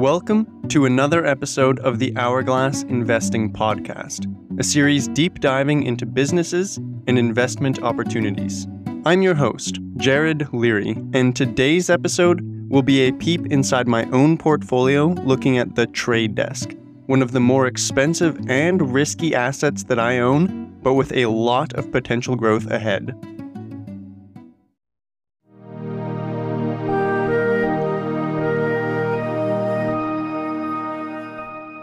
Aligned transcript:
Welcome 0.00 0.66
to 0.68 0.86
another 0.86 1.26
episode 1.26 1.78
of 1.80 1.98
the 1.98 2.16
Hourglass 2.16 2.84
Investing 2.84 3.52
Podcast, 3.52 4.24
a 4.58 4.64
series 4.64 5.08
deep 5.08 5.40
diving 5.40 5.82
into 5.82 6.06
businesses 6.06 6.78
and 7.06 7.18
investment 7.18 7.82
opportunities. 7.82 8.66
I'm 9.04 9.20
your 9.20 9.34
host, 9.34 9.78
Jared 9.98 10.50
Leary, 10.54 10.96
and 11.12 11.36
today's 11.36 11.90
episode 11.90 12.40
will 12.70 12.80
be 12.80 13.00
a 13.02 13.12
peep 13.12 13.44
inside 13.48 13.86
my 13.86 14.04
own 14.06 14.38
portfolio 14.38 15.08
looking 15.08 15.58
at 15.58 15.74
the 15.74 15.86
trade 15.88 16.34
desk, 16.34 16.74
one 17.04 17.20
of 17.20 17.32
the 17.32 17.40
more 17.40 17.66
expensive 17.66 18.40
and 18.48 18.94
risky 18.94 19.34
assets 19.34 19.84
that 19.84 20.00
I 20.00 20.20
own, 20.20 20.78
but 20.82 20.94
with 20.94 21.12
a 21.12 21.26
lot 21.26 21.74
of 21.74 21.92
potential 21.92 22.36
growth 22.36 22.70
ahead. 22.70 23.14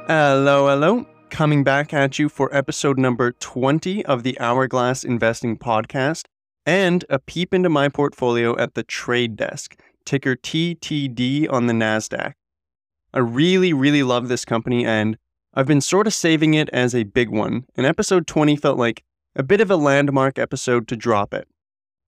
Hello, 0.09 0.69
hello. 0.69 1.05
Coming 1.29 1.65
back 1.65 1.93
at 1.93 2.17
you 2.17 2.29
for 2.29 2.49
episode 2.55 2.97
number 2.97 3.33
20 3.33 4.05
of 4.05 4.23
the 4.23 4.39
Hourglass 4.39 5.03
Investing 5.03 5.57
Podcast 5.57 6.23
and 6.65 7.03
a 7.09 7.19
peep 7.19 7.53
into 7.53 7.67
my 7.67 7.89
portfolio 7.89 8.57
at 8.57 8.73
the 8.73 8.83
trade 8.83 9.35
desk, 9.35 9.77
ticker 10.05 10.37
TTD 10.37 11.51
on 11.51 11.67
the 11.67 11.73
NASDAQ. 11.73 12.35
I 13.13 13.19
really, 13.19 13.73
really 13.73 14.01
love 14.01 14.29
this 14.29 14.45
company 14.45 14.85
and 14.85 15.17
I've 15.53 15.67
been 15.67 15.81
sort 15.81 16.07
of 16.07 16.13
saving 16.13 16.53
it 16.53 16.69
as 16.69 16.95
a 16.95 17.03
big 17.03 17.29
one, 17.29 17.65
and 17.75 17.85
episode 17.85 18.27
20 18.27 18.55
felt 18.55 18.77
like 18.77 19.03
a 19.35 19.43
bit 19.43 19.59
of 19.59 19.69
a 19.69 19.75
landmark 19.75 20.39
episode 20.39 20.87
to 20.87 20.95
drop 20.95 21.33
it. 21.33 21.49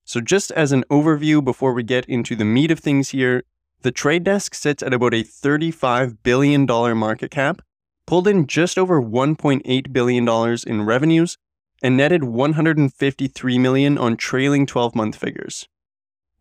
So, 0.06 0.22
just 0.22 0.52
as 0.52 0.72
an 0.72 0.86
overview 0.90 1.44
before 1.44 1.74
we 1.74 1.84
get 1.84 2.06
into 2.06 2.38
the 2.38 2.46
meat 2.46 2.72
of 2.72 2.80
things 2.80 3.10
here, 3.10 3.44
the 3.82 3.92
trade 3.92 4.24
desk 4.24 4.56
sits 4.56 4.82
at 4.82 4.94
about 4.94 5.14
a 5.14 5.24
$35 5.26 6.20
billion 6.24 6.66
market 6.66 7.32
cap 7.32 7.62
pulled 8.10 8.28
in 8.28 8.48
just 8.48 8.76
over 8.76 9.00
$1.8 9.00 9.94
billion 9.94 10.58
in 10.66 10.84
revenues 10.84 11.38
and 11.84 11.96
netted 11.96 12.24
153 12.24 13.60
million 13.60 14.00
on 14.00 14.18
trailing 14.18 14.66
12 14.66 14.96
month 14.96 15.16
figures. 15.16 15.68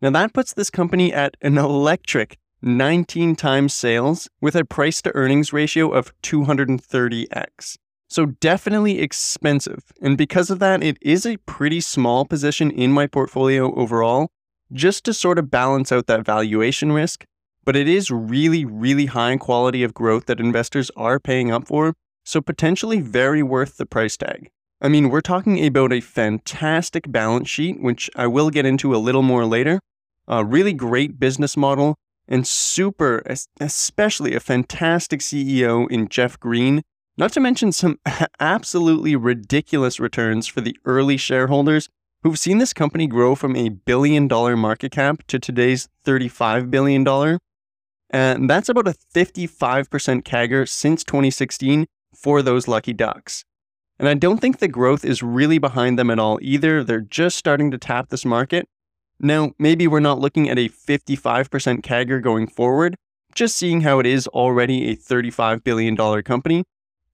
Now 0.01 0.09
that 0.09 0.33
puts 0.33 0.51
this 0.51 0.71
company 0.71 1.13
at 1.13 1.37
an 1.43 1.59
electric 1.59 2.39
19 2.63 3.35
times 3.35 3.75
sales 3.75 4.27
with 4.41 4.55
a 4.55 4.65
price 4.65 4.99
to 5.03 5.13
earnings 5.13 5.53
ratio 5.53 5.91
of 5.91 6.11
230x. 6.23 7.77
So 8.07 8.25
definitely 8.25 8.99
expensive. 8.99 9.83
And 10.01 10.17
because 10.17 10.49
of 10.49 10.57
that, 10.57 10.81
it 10.81 10.97
is 11.03 11.23
a 11.23 11.37
pretty 11.37 11.81
small 11.81 12.25
position 12.25 12.71
in 12.71 12.91
my 12.91 13.05
portfolio 13.05 13.75
overall, 13.75 14.31
just 14.73 15.05
to 15.05 15.13
sort 15.13 15.37
of 15.37 15.51
balance 15.51 15.91
out 15.91 16.07
that 16.07 16.25
valuation 16.25 16.91
risk 16.91 17.25
but 17.69 17.75
it 17.75 17.87
is 17.87 18.09
really, 18.09 18.65
really 18.65 19.05
high 19.05 19.37
quality 19.37 19.83
of 19.83 19.93
growth 19.93 20.25
that 20.25 20.39
investors 20.39 20.89
are 20.95 21.19
paying 21.19 21.51
up 21.51 21.67
for, 21.67 21.93
so 22.25 22.41
potentially 22.41 22.99
very 22.99 23.43
worth 23.43 23.77
the 23.77 23.85
price 23.85 24.17
tag. 24.17 24.49
I 24.81 24.87
mean, 24.87 25.09
we're 25.09 25.21
talking 25.21 25.63
about 25.63 25.93
a 25.93 26.01
fantastic 26.01 27.11
balance 27.11 27.47
sheet, 27.47 27.79
which 27.79 28.09
I 28.15 28.25
will 28.25 28.49
get 28.49 28.65
into 28.65 28.95
a 28.95 28.97
little 28.97 29.21
more 29.21 29.45
later, 29.45 29.81
a 30.27 30.43
really 30.43 30.73
great 30.73 31.19
business 31.19 31.55
model, 31.55 31.93
and 32.27 32.47
super, 32.47 33.21
especially 33.59 34.33
a 34.33 34.39
fantastic 34.39 35.19
CEO 35.19 35.87
in 35.91 36.09
Jeff 36.09 36.39
Green, 36.39 36.81
not 37.17 37.31
to 37.33 37.39
mention 37.39 37.71
some 37.71 37.99
absolutely 38.39 39.15
ridiculous 39.15 39.99
returns 39.99 40.47
for 40.47 40.61
the 40.61 40.75
early 40.85 41.17
shareholders 41.17 41.87
who've 42.23 42.39
seen 42.39 42.57
this 42.57 42.73
company 42.73 43.05
grow 43.05 43.35
from 43.35 43.55
a 43.55 43.69
billion 43.69 44.27
dollar 44.27 44.57
market 44.57 44.91
cap 44.91 45.21
to 45.27 45.37
today's 45.37 45.87
$35 46.03 46.71
billion 46.71 47.03
Uh, 48.13 48.37
and 48.37 48.49
that's 48.49 48.69
about 48.69 48.87
a 48.87 48.95
55% 49.13 50.23
CAGR 50.23 50.67
since 50.67 51.03
2016 51.03 51.87
for 52.15 52.41
those 52.41 52.67
lucky 52.67 52.93
ducks. 52.93 53.45
And 53.99 54.07
I 54.07 54.13
don't 54.13 54.39
think 54.39 54.59
the 54.59 54.67
growth 54.67 55.03
is 55.03 55.21
really 55.21 55.57
behind 55.57 55.99
them 55.99 56.09
at 56.09 56.19
all 56.19 56.39
either. 56.41 56.83
They're 56.83 57.01
just 57.01 57.37
starting 57.37 57.69
to 57.71 57.77
tap 57.77 58.09
this 58.09 58.25
market. 58.25 58.67
Now, 59.19 59.51
maybe 59.59 59.87
we're 59.87 59.99
not 59.99 60.19
looking 60.19 60.49
at 60.49 60.57
a 60.57 60.69
55% 60.69 61.81
CAGR 61.81 62.23
going 62.23 62.47
forward, 62.47 62.95
just 63.35 63.57
seeing 63.57 63.81
how 63.81 63.99
it 63.99 64.05
is 64.05 64.27
already 64.27 64.89
a 64.89 64.95
$35 64.95 65.63
billion 65.63 65.97
company. 66.23 66.63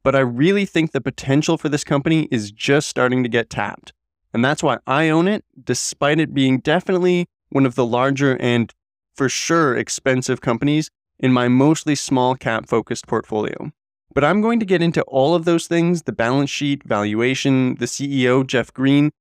But 0.03 0.16
I 0.16 0.19
really 0.19 0.66
think 0.66 0.91
the 0.91 1.01
potential 1.01 1.57
for 1.57 1.67
this 1.67 1.83
company 1.83 2.27
is 2.29 2.51
just 2.51 2.88
starting 2.88 3.23
to 3.23 3.29
get 3.29 3.50
tapped. 3.50 3.91
And 4.35 4.45
that's 4.45 4.62
why 4.62 4.77
I 4.85 5.09
own 5.09 5.27
it, 5.27 5.44
despite 5.63 6.19
it 6.19 6.33
being 6.33 6.59
definitely 6.59 7.25
one 7.50 7.66
of 7.66 7.73
the 7.73 7.85
larger 7.85 8.38
and 8.39 8.72
for 9.15 9.29
sure 9.29 9.75
expensive 9.75 10.41
companies 10.41 10.89
in 11.19 11.31
my 11.31 11.47
mostly 11.47 11.95
small 11.95 12.35
cap 12.35 12.67
focused 12.67 13.07
portfolio. 13.07 13.71
But 14.13 14.23
I'm 14.23 14.41
going 14.41 14.59
to 14.59 14.65
get 14.65 14.81
into 14.81 15.01
all 15.03 15.35
of 15.35 15.45
those 15.45 15.67
things 15.67 16.03
the 16.03 16.11
balance 16.11 16.49
sheet, 16.49 16.83
valuation, 16.83 17.75
the 17.75 17.85
CEO, 17.85 18.45
Jeff 18.45 18.73
Green. 18.73 19.11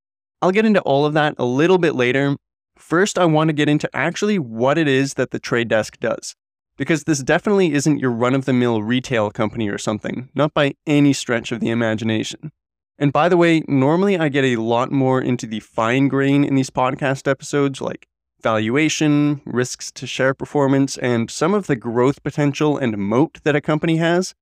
I'll 0.41 0.53
get 0.53 0.67
into 0.67 0.81
all 0.81 1.05
of 1.05 1.15
that 1.15 1.35
a 1.39 1.45
little 1.45 1.79
bit 1.79 1.95
later. 1.95 2.37
First, 2.77 3.19
I 3.19 3.25
want 3.25 3.49
to 3.49 3.55
get 3.55 3.69
into 3.69 3.89
actually 3.95 4.39
what 4.39 4.79
it 4.79 4.89
is 4.89 5.15
that 5.15 5.31
the 5.31 5.39
trade 5.39 5.69
desk 5.69 5.99
does. 6.01 6.35
Because 6.77 7.05
this 7.05 7.23
definitely 7.23 7.73
isn't 7.73 8.01
your 8.01 8.11
run 8.11 8.35
of 8.35 8.47
the 8.47 8.53
mill 8.53 8.83
retail 8.83 9.31
company 9.31 9.69
or 9.69 9.79
something, 9.79 10.29
not 10.35 10.55
by 10.55 10.75
any 10.87 11.13
stretch 11.13 11.53
of 11.53 11.61
the 11.61 11.71
imagination. 11.71 12.51
And 12.99 13.13
by 13.13 13.29
the 13.29 13.37
way, 13.37 13.63
normally 13.67 14.19
I 14.19 14.29
get 14.29 14.45
a 14.45 14.57
lot 14.57 14.93
more 14.93 15.21
into 15.21 15.47
the 15.47 15.61
fine 15.61 16.09
grain 16.09 16.45
in 16.45 16.55
these 16.55 16.71
podcast 16.71 17.29
episodes, 17.29 17.81
like 17.81 18.07
valuation, 18.45 19.41
risks 19.45 19.91
to 19.91 20.07
share 20.07 20.35
performance, 20.35 20.97
and 20.99 21.31
some 21.31 21.55
of 21.55 21.67
the 21.67 21.75
growth 21.75 22.23
potential 22.23 22.79
and 22.79 22.97
moat 22.97 23.41
that 23.43 23.57
a 23.57 23.61
company 23.61 23.97
has. 23.97 24.35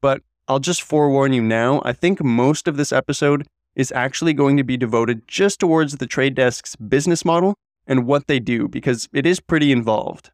But 0.00 0.22
I'll 0.46 0.60
just 0.60 0.82
forewarn 0.82 1.32
you 1.32 1.42
now, 1.42 1.82
I 1.84 1.92
think 1.92 2.22
most 2.22 2.68
of 2.68 2.76
this 2.76 2.92
episode 2.92 3.48
is 3.74 3.90
actually 3.92 4.34
going 4.34 4.56
to 4.58 4.62
be 4.62 4.76
devoted 4.76 5.26
just 5.26 5.58
towards 5.58 5.96
the 5.96 6.06
trade 6.06 6.34
desk's 6.34 6.76
business 6.76 7.24
model 7.24 7.54
and 7.86 8.06
what 8.06 8.26
they 8.26 8.38
do, 8.38 8.68
because 8.68 9.08
it 9.12 9.26
is 9.26 9.40
pretty 9.40 9.72
involved. 9.72 10.30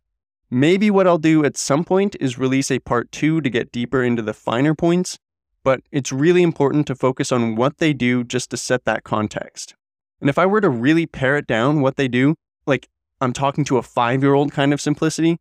Maybe 0.50 0.90
what 0.90 1.06
I'll 1.06 1.16
do 1.16 1.44
at 1.44 1.56
some 1.56 1.84
point 1.84 2.16
is 2.20 2.38
release 2.38 2.70
a 2.70 2.80
part 2.80 3.10
two 3.12 3.40
to 3.40 3.48
get 3.48 3.72
deeper 3.72 4.02
into 4.02 4.20
the 4.20 4.34
finer 4.34 4.74
points, 4.74 5.18
but 5.64 5.80
it's 5.92 6.12
really 6.12 6.42
important 6.42 6.86
to 6.88 6.94
focus 6.94 7.32
on 7.32 7.54
what 7.54 7.78
they 7.78 7.92
do 7.92 8.24
just 8.24 8.50
to 8.50 8.56
set 8.56 8.84
that 8.84 9.04
context. 9.04 9.74
And 10.20 10.28
if 10.28 10.38
I 10.38 10.46
were 10.46 10.60
to 10.60 10.68
really 10.68 11.06
pare 11.06 11.36
it 11.36 11.46
down 11.46 11.80
what 11.80 11.96
they 11.96 12.08
do, 12.08 12.34
like 12.66 12.88
I'm 13.22 13.32
talking 13.32 13.64
to 13.66 13.78
a 13.78 13.82
five 13.82 14.22
year 14.22 14.34
old 14.34 14.52
kind 14.52 14.72
of 14.72 14.80
simplicity, 14.80 15.38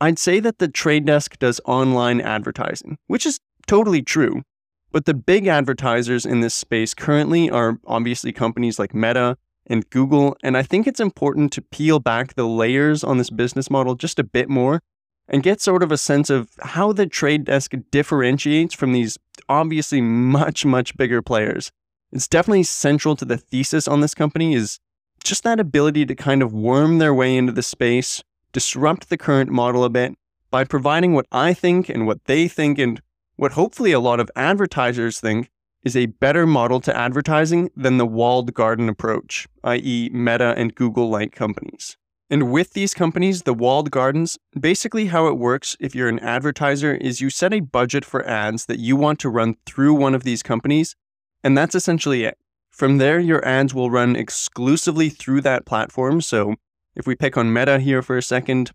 I'd 0.00 0.18
say 0.18 0.40
that 0.40 0.58
the 0.58 0.68
trade 0.68 1.04
desk 1.04 1.38
does 1.38 1.60
online 1.66 2.20
advertising, 2.20 2.96
which 3.06 3.26
is 3.26 3.38
totally 3.66 4.02
true. 4.02 4.42
But 4.90 5.04
the 5.04 5.14
big 5.14 5.46
advertisers 5.46 6.26
in 6.26 6.40
this 6.40 6.54
space 6.54 6.94
currently 6.94 7.50
are 7.50 7.78
obviously 7.86 8.32
companies 8.32 8.78
like 8.78 8.94
Meta 8.94 9.36
and 9.66 9.88
Google, 9.90 10.36
and 10.42 10.56
I 10.56 10.62
think 10.62 10.86
it's 10.86 10.98
important 10.98 11.52
to 11.52 11.62
peel 11.62 12.00
back 12.00 12.34
the 12.34 12.48
layers 12.48 13.04
on 13.04 13.18
this 13.18 13.30
business 13.30 13.70
model 13.70 13.94
just 13.94 14.18
a 14.18 14.24
bit 14.24 14.48
more 14.48 14.80
and 15.28 15.44
get 15.44 15.60
sort 15.60 15.84
of 15.84 15.92
a 15.92 15.98
sense 15.98 16.28
of 16.28 16.50
how 16.60 16.92
the 16.92 17.06
trade 17.06 17.44
desk 17.44 17.72
differentiates 17.92 18.74
from 18.74 18.92
these 18.92 19.16
obviously 19.48 20.00
much, 20.00 20.64
much 20.64 20.96
bigger 20.96 21.22
players. 21.22 21.70
It's 22.10 22.26
definitely 22.26 22.64
central 22.64 23.14
to 23.16 23.24
the 23.24 23.36
thesis 23.36 23.86
on 23.86 24.00
this 24.00 24.14
company 24.14 24.54
is 24.54 24.80
just 25.24 25.44
that 25.44 25.60
ability 25.60 26.06
to 26.06 26.14
kind 26.14 26.42
of 26.42 26.52
worm 26.52 26.98
their 26.98 27.14
way 27.14 27.36
into 27.36 27.52
the 27.52 27.62
space, 27.62 28.22
disrupt 28.52 29.08
the 29.08 29.18
current 29.18 29.50
model 29.50 29.84
a 29.84 29.90
bit 29.90 30.14
by 30.50 30.64
providing 30.64 31.14
what 31.14 31.26
I 31.30 31.54
think 31.54 31.88
and 31.88 32.06
what 32.06 32.24
they 32.24 32.48
think 32.48 32.78
and 32.78 33.00
what 33.36 33.52
hopefully 33.52 33.92
a 33.92 34.00
lot 34.00 34.20
of 34.20 34.30
advertisers 34.36 35.20
think 35.20 35.50
is 35.82 35.96
a 35.96 36.06
better 36.06 36.46
model 36.46 36.80
to 36.80 36.96
advertising 36.96 37.70
than 37.74 37.96
the 37.96 38.06
walled 38.06 38.52
garden 38.52 38.88
approach, 38.88 39.48
i.e., 39.64 40.10
Meta 40.12 40.54
and 40.56 40.74
Google 40.74 41.08
like 41.08 41.32
companies. 41.32 41.96
And 42.28 42.52
with 42.52 42.74
these 42.74 42.94
companies, 42.94 43.42
the 43.42 43.54
walled 43.54 43.90
gardens, 43.90 44.38
basically 44.58 45.06
how 45.06 45.26
it 45.26 45.38
works 45.38 45.76
if 45.80 45.94
you're 45.94 46.08
an 46.08 46.20
advertiser 46.20 46.94
is 46.94 47.20
you 47.20 47.28
set 47.28 47.52
a 47.52 47.60
budget 47.60 48.04
for 48.04 48.24
ads 48.26 48.66
that 48.66 48.78
you 48.78 48.94
want 48.94 49.18
to 49.20 49.28
run 49.28 49.56
through 49.66 49.94
one 49.94 50.14
of 50.14 50.22
these 50.22 50.42
companies, 50.42 50.94
and 51.42 51.58
that's 51.58 51.74
essentially 51.74 52.24
it. 52.24 52.38
From 52.80 52.96
there, 52.96 53.20
your 53.20 53.46
ads 53.46 53.74
will 53.74 53.90
run 53.90 54.16
exclusively 54.16 55.10
through 55.10 55.42
that 55.42 55.66
platform. 55.66 56.22
So 56.22 56.54
if 56.94 57.06
we 57.06 57.14
pick 57.14 57.36
on 57.36 57.52
Meta 57.52 57.78
here 57.78 58.00
for 58.00 58.16
a 58.16 58.22
second, 58.22 58.70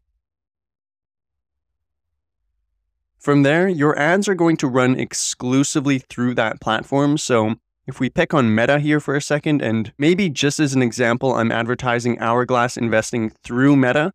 from 3.17 3.41
there, 3.41 3.67
your 3.67 3.97
ads 3.97 4.27
are 4.27 4.35
going 4.35 4.57
to 4.57 4.67
run 4.67 4.99
exclusively 4.99 5.97
through 5.97 6.35
that 6.35 6.61
platform. 6.61 7.17
So 7.17 7.55
if 7.87 7.99
we 7.99 8.11
pick 8.11 8.31
on 8.31 8.53
Meta 8.53 8.77
here 8.77 8.99
for 8.99 9.15
a 9.15 9.21
second, 9.21 9.63
and 9.63 9.91
maybe 9.97 10.29
just 10.29 10.59
as 10.59 10.75
an 10.75 10.83
example, 10.83 11.33
I'm 11.33 11.51
advertising 11.51 12.19
Hourglass 12.19 12.77
investing 12.77 13.31
through 13.43 13.75
Meta, 13.75 14.11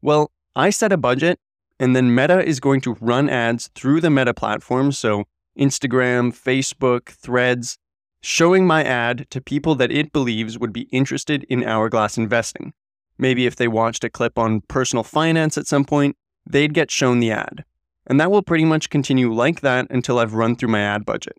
well, 0.00 0.30
I 0.56 0.70
set 0.70 0.90
a 0.90 0.96
budget, 0.96 1.38
and 1.78 1.94
then 1.94 2.14
Meta 2.14 2.42
is 2.42 2.60
going 2.60 2.80
to 2.80 2.96
run 2.98 3.28
ads 3.28 3.68
through 3.74 4.00
the 4.00 4.08
Meta 4.08 4.32
platform. 4.32 4.90
So 4.90 5.24
Instagram, 5.58 6.32
Facebook, 6.32 7.10
Threads, 7.10 7.76
showing 8.24 8.66
my 8.66 8.82
ad 8.82 9.26
to 9.28 9.38
people 9.40 9.74
that 9.74 9.92
it 9.92 10.10
believes 10.10 10.58
would 10.58 10.72
be 10.72 10.88
interested 10.90 11.44
in 11.44 11.62
Hourglass 11.62 12.16
investing. 12.16 12.72
Maybe 13.18 13.44
if 13.44 13.56
they 13.56 13.68
watched 13.68 14.02
a 14.02 14.08
clip 14.08 14.38
on 14.38 14.62
personal 14.62 15.02
finance 15.02 15.58
at 15.58 15.66
some 15.66 15.84
point, 15.84 16.16
they'd 16.48 16.72
get 16.72 16.90
shown 16.90 17.20
the 17.20 17.30
ad. 17.30 17.64
and 18.06 18.20
that 18.20 18.30
will 18.30 18.42
pretty 18.42 18.64
much 18.64 18.90
continue 18.90 19.32
like 19.32 19.60
that 19.60 19.86
until 19.90 20.18
I've 20.18 20.34
run 20.34 20.56
through 20.56 20.68
my 20.70 20.80
ad 20.80 21.04
budget. 21.04 21.36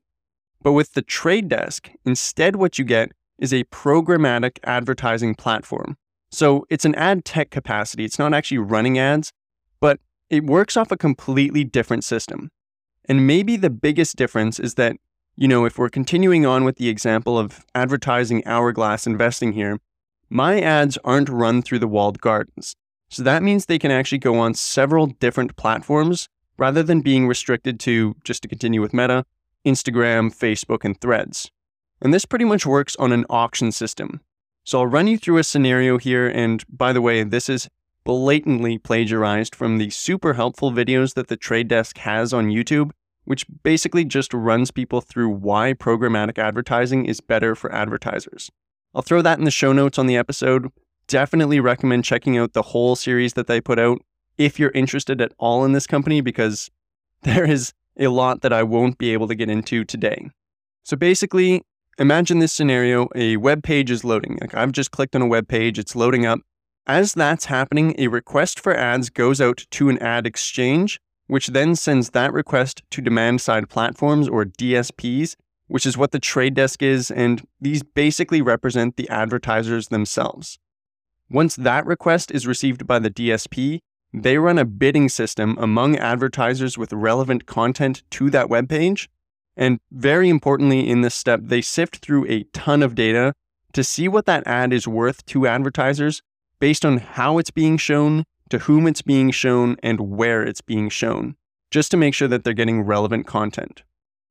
But 0.62 0.74
with 0.74 0.94
the 0.94 1.02
trade 1.02 1.48
desk, 1.48 1.92
instead, 2.06 2.56
what 2.56 2.80
you 2.80 2.86
get 2.86 3.12
is 3.38 3.54
a 3.54 3.66
programmatic 3.66 4.58
advertising 4.64 5.36
platform. 5.36 5.98
So 6.32 6.66
it's 6.70 6.86
an 6.86 6.96
ad 6.96 7.24
tech 7.24 7.52
capacity. 7.52 8.04
It's 8.04 8.20
not 8.20 8.34
actually 8.34 8.58
running 8.58 8.98
ads, 8.98 9.32
but 9.80 10.00
it 10.30 10.46
works 10.46 10.76
off 10.76 10.92
a 10.92 10.98
completely 10.98 11.64
different 11.64 12.04
system. 12.04 12.50
And 13.08 13.28
maybe 13.28 13.58
the 13.58 13.70
biggest 13.70 14.16
difference 14.16 14.60
is 14.60 14.74
that, 14.76 14.96
you 15.38 15.48
know, 15.48 15.66
if 15.66 15.78
we're 15.78 15.90
continuing 15.90 16.46
on 16.46 16.64
with 16.64 16.78
the 16.78 16.90
example 16.90 17.38
of 17.38 17.66
advertising 17.76 18.46
hourglass 18.46 19.06
investing 19.06 19.54
here, 19.54 19.80
my 20.30 20.60
ads 20.62 20.98
aren't 21.04 21.30
run 21.30 21.62
through 21.62 21.80
the 21.80 21.88
walled 21.88 22.22
gardens. 22.22 22.76
So 23.10 23.22
that 23.24 23.44
means 23.44 23.66
they 23.66 23.80
can 23.80 23.92
actually 23.92 24.18
go 24.18 24.40
on 24.40 24.54
several 24.54 25.08
different 25.08 25.56
platforms 25.56 26.28
rather 26.58 26.82
than 26.82 27.02
being 27.02 27.28
restricted 27.28 27.80
to, 27.82 28.16
just 28.24 28.42
to 28.44 28.48
continue 28.48 28.82
with 28.82 28.94
Meta, 28.94 29.26
Instagram, 29.66 30.34
Facebook, 30.34 30.86
and 30.86 31.00
Threads. 31.00 31.52
And 32.02 32.14
this 32.14 32.26
pretty 32.26 32.46
much 32.46 32.66
works 32.66 32.96
on 32.98 33.12
an 33.12 33.26
auction 33.30 33.72
system. 33.72 34.22
So 34.64 34.80
I'll 34.80 34.88
run 34.88 35.08
you 35.08 35.18
through 35.18 35.38
a 35.38 35.44
scenario 35.44 35.98
here. 35.98 36.28
And 36.28 36.64
by 36.70 36.94
the 36.94 37.02
way, 37.02 37.24
this 37.24 37.50
is 37.50 37.70
blatantly 38.04 38.78
plagiarized 38.78 39.56
from 39.56 39.78
the 39.78 39.90
super 39.90 40.34
helpful 40.34 40.72
videos 40.72 41.14
that 41.16 41.28
the 41.28 41.38
Trade 41.38 41.68
Desk 41.68 41.98
has 42.00 42.34
on 42.34 42.48
YouTube, 42.48 42.92
which 43.26 43.46
basically 43.64 44.06
just 44.06 44.34
runs 44.34 44.72
people 44.72 45.02
through 45.02 45.30
why 45.30 45.74
programmatic 45.74 46.38
advertising 46.38 47.06
is 47.06 47.22
better 47.22 47.56
for 47.56 47.72
advertisers. 47.72 48.50
I'll 48.94 49.02
throw 49.02 49.22
that 49.22 49.38
in 49.38 49.46
the 49.46 49.52
show 49.52 49.74
notes 49.74 50.00
on 50.00 50.08
the 50.08 50.16
episode. 50.16 50.70
Definitely 51.08 51.60
recommend 51.60 52.06
checking 52.06 52.38
out 52.38 52.54
the 52.54 52.62
whole 52.62 52.96
series 52.96 53.34
that 53.34 53.48
they 53.48 53.60
put 53.60 53.78
out 53.78 54.00
if 54.38 54.60
you're 54.60 54.72
interested 54.72 55.22
at 55.22 55.34
all 55.38 55.66
in 55.66 55.74
this 55.74 55.88
company, 55.88 56.22
because 56.22 56.70
there 57.24 57.46
is 57.46 57.74
a 57.98 58.08
lot 58.08 58.42
that 58.42 58.54
I 58.54 58.64
won't 58.64 58.98
be 58.98 59.12
able 59.14 59.28
to 59.28 59.36
get 59.36 59.50
into 59.50 59.84
today. 59.84 60.30
So 60.84 60.96
basically, 60.96 61.64
imagine 61.98 62.40
this 62.40 62.54
scenario 62.54 63.10
a 63.16 63.38
web 63.38 63.64
page 63.64 63.90
is 63.90 64.04
loading. 64.04 64.38
Like 64.42 64.54
I've 64.54 64.72
just 64.72 64.92
clicked 64.92 65.16
on 65.16 65.22
a 65.22 65.28
web 65.28 65.48
page, 65.48 65.80
it's 65.80 65.96
loading 65.96 66.26
up. 66.26 66.40
As 66.88 67.14
that's 67.14 67.46
happening, 67.46 67.96
a 67.98 68.08
request 68.08 68.60
for 68.60 68.76
ads 68.76 69.10
goes 69.10 69.42
out 69.42 69.66
to 69.72 69.90
an 69.90 69.98
ad 69.98 70.28
exchange, 70.28 71.00
which 71.28 71.48
then 71.48 71.76
sends 71.76 72.12
that 72.12 72.34
request 72.34 72.84
to 72.92 73.02
demand 73.02 73.42
side 73.42 73.70
platforms 73.70 74.28
or 74.28 74.46
DSPs, 74.46 75.36
which 75.68 75.86
is 75.86 75.98
what 75.98 76.12
the 76.12 76.20
trade 76.20 76.54
desk 76.54 76.82
is, 76.82 77.10
and 77.10 77.48
these 77.60 77.84
basically 77.84 78.42
represent 78.42 78.98
the 78.98 79.10
advertisers 79.10 79.88
themselves. 79.88 80.60
Once 81.30 81.56
that 81.56 81.86
request 81.86 82.30
is 82.32 82.46
received 82.46 82.86
by 82.86 83.00
the 83.00 83.10
DSP, 83.10 83.80
they 84.14 84.38
run 84.38 84.58
a 84.58 84.66
bidding 84.66 85.10
system 85.10 85.58
among 85.60 85.98
advertisers 85.98 86.78
with 86.78 86.94
relevant 86.94 87.46
content 87.46 88.04
to 88.12 88.30
that 88.30 88.50
web 88.50 88.70
page. 88.70 89.10
And 89.58 89.80
very 89.92 90.30
importantly, 90.30 90.88
in 90.90 91.02
this 91.02 91.16
step, 91.16 91.42
they 91.44 91.62
sift 91.62 91.98
through 91.98 92.28
a 92.28 92.44
ton 92.54 92.84
of 92.84 92.96
data 92.96 93.34
to 93.74 93.84
see 93.84 94.08
what 94.08 94.26
that 94.26 94.46
ad 94.46 94.72
is 94.72 94.88
worth 94.88 95.26
to 95.28 95.48
advertisers 95.48 96.22
based 96.60 96.86
on 96.86 96.98
how 96.98 97.38
it's 97.38 97.52
being 97.52 97.78
shown, 97.78 98.24
to 98.50 98.60
whom 98.60 98.88
it's 98.88 99.02
being 99.02 99.32
shown, 99.32 99.78
and 99.82 100.00
where 100.00 100.44
it's 100.44 100.62
being 100.62 100.90
shown, 100.90 101.36
just 101.72 101.92
to 101.92 101.98
make 101.98 102.14
sure 102.14 102.28
that 102.28 102.44
they're 102.44 102.54
getting 102.54 102.82
relevant 102.82 103.28
content. 103.28 103.84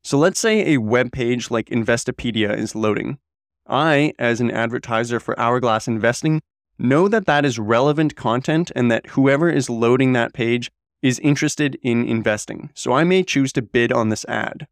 So 0.02 0.18
let's 0.18 0.38
say 0.38 0.74
a 0.74 0.78
web 0.78 1.12
page 1.12 1.50
like 1.50 1.66
Investopedia 1.66 2.56
is 2.56 2.74
loading. 2.74 3.18
I, 3.66 4.12
as 4.18 4.40
an 4.40 4.50
advertiser 4.50 5.18
for 5.18 5.38
Hourglass 5.38 5.88
Investing, 5.88 6.42
know 6.78 7.08
that 7.08 7.26
that 7.26 7.44
is 7.44 7.58
relevant 7.58 8.16
content 8.16 8.70
and 8.74 8.90
that 8.90 9.06
whoever 9.08 9.48
is 9.48 9.70
loading 9.70 10.12
that 10.12 10.34
page 10.34 10.70
is 11.02 11.18
interested 11.20 11.78
in 11.82 12.04
investing. 12.04 12.70
So 12.74 12.92
I 12.92 13.04
may 13.04 13.22
choose 13.22 13.52
to 13.54 13.62
bid 13.62 13.92
on 13.92 14.08
this 14.08 14.24
ad. 14.26 14.66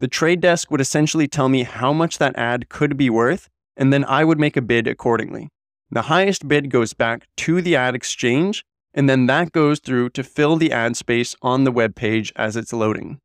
The 0.00 0.08
trade 0.08 0.40
desk 0.40 0.70
would 0.70 0.80
essentially 0.80 1.28
tell 1.28 1.48
me 1.48 1.62
how 1.62 1.92
much 1.92 2.18
that 2.18 2.36
ad 2.36 2.68
could 2.68 2.96
be 2.96 3.08
worth, 3.08 3.48
and 3.76 3.92
then 3.92 4.04
I 4.04 4.24
would 4.24 4.40
make 4.40 4.56
a 4.56 4.62
bid 4.62 4.86
accordingly. 4.86 5.48
The 5.92 6.02
highest 6.02 6.48
bid 6.48 6.70
goes 6.70 6.94
back 6.94 7.26
to 7.36 7.60
the 7.60 7.76
ad 7.76 7.94
exchange, 7.94 8.64
and 8.94 9.10
then 9.10 9.26
that 9.26 9.52
goes 9.52 9.78
through 9.78 10.08
to 10.10 10.24
fill 10.24 10.56
the 10.56 10.72
ad 10.72 10.96
space 10.96 11.36
on 11.42 11.64
the 11.64 11.70
web 11.70 11.94
page 11.94 12.32
as 12.34 12.56
it's 12.56 12.72
loading. 12.72 13.20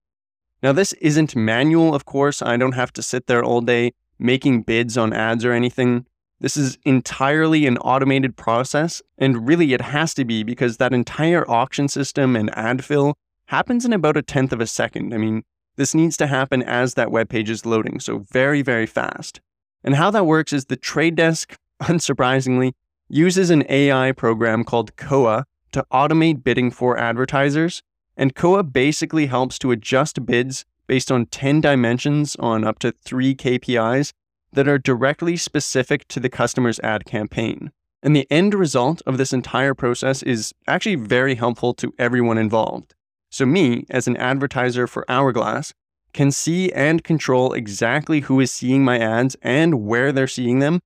Now, 0.62 0.74
this 0.74 0.92
isn't 0.94 1.34
manual, 1.34 1.96
of 1.96 2.04
course. 2.04 2.42
I 2.42 2.58
don't 2.58 2.74
have 2.74 2.92
to 2.94 3.02
sit 3.02 3.28
there 3.28 3.42
all 3.42 3.62
day 3.62 3.94
making 4.20 4.64
bids 4.64 4.98
on 4.98 5.14
ads 5.14 5.46
or 5.46 5.54
anything. 5.54 6.08
This 6.42 6.58
is 6.58 6.78
entirely 6.84 7.68
an 7.68 7.78
automated 7.78 8.36
process, 8.36 9.02
and 9.18 9.48
really 9.48 9.72
it 9.72 9.82
has 9.82 10.14
to 10.16 10.26
be 10.26 10.44
because 10.44 10.76
that 10.76 10.94
entire 10.94 11.50
auction 11.50 11.88
system 11.88 12.36
and 12.36 12.54
ad 12.54 12.84
fill 12.84 13.16
happens 13.46 13.86
in 13.86 13.94
about 13.94 14.18
a 14.18 14.22
tenth 14.22 14.52
of 14.52 14.60
a 14.60 14.68
second. 14.68 15.14
I 15.14 15.18
mean, 15.18 15.44
this 15.78 15.96
needs 15.96 16.18
to 16.18 16.28
happen 16.28 16.64
as 16.64 16.96
that 16.96 17.12
web 17.12 17.30
page 17.30 17.50
is 17.50 17.66
loading, 17.66 18.02
so 18.02 18.26
very, 18.30 18.62
very 18.62 18.88
fast. 18.88 19.40
And 19.86 19.96
how 19.96 20.12
that 20.12 20.26
works 20.26 20.52
is 20.52 20.66
the 20.66 20.76
trade 20.76 21.16
desk, 21.16 21.56
unsurprisingly, 21.82 22.74
uses 23.10 23.50
an 23.50 23.64
AI 23.70 24.12
program 24.12 24.64
called 24.64 24.96
Koa 24.96 25.46
to 25.72 25.86
automate 25.92 26.44
bidding 26.44 26.72
for 26.72 26.98
advertisers. 26.98 27.82
And 28.16 28.36
Koa 28.36 28.64
basically 28.64 29.28
helps 29.28 29.60
to 29.60 29.72
adjust 29.72 30.26
bids 30.26 30.66
based 30.88 31.12
on 31.12 31.28
10 31.28 31.62
dimensions 31.62 32.36
on 32.38 32.64
up 32.64 32.80
to 32.80 32.92
three 32.92 33.36
KPIs 33.36 34.14
that 34.54 34.68
are 34.68 34.80
directly 34.80 35.38
specific 35.38 36.08
to 36.08 36.20
the 36.20 36.30
customer's 36.30 36.80
ad 36.80 37.06
campaign. 37.06 37.72
And 38.02 38.16
the 38.16 38.28
end 38.32 38.54
result 38.54 39.02
of 39.06 39.18
this 39.18 39.34
entire 39.34 39.74
process 39.74 40.24
is 40.24 40.54
actually 40.68 40.96
very 40.96 41.36
helpful 41.36 41.74
to 41.76 41.94
everyone 42.00 42.38
involved. 42.38 42.96
So, 43.30 43.46
me, 43.46 43.86
as 43.90 44.08
an 44.08 44.16
advertiser 44.18 44.88
for 44.88 45.04
Hourglass, 45.10 45.74
can 46.14 46.32
see 46.32 46.72
and 46.72 47.04
control 47.04 47.54
exactly 47.54 48.22
who 48.22 48.40
is 48.40 48.52
seeing 48.52 48.86
my 48.86 48.98
ads 48.98 49.36
and 49.42 49.86
where 49.86 50.12
they're 50.12 50.28
seeing 50.28 50.60
them, 50.60 50.80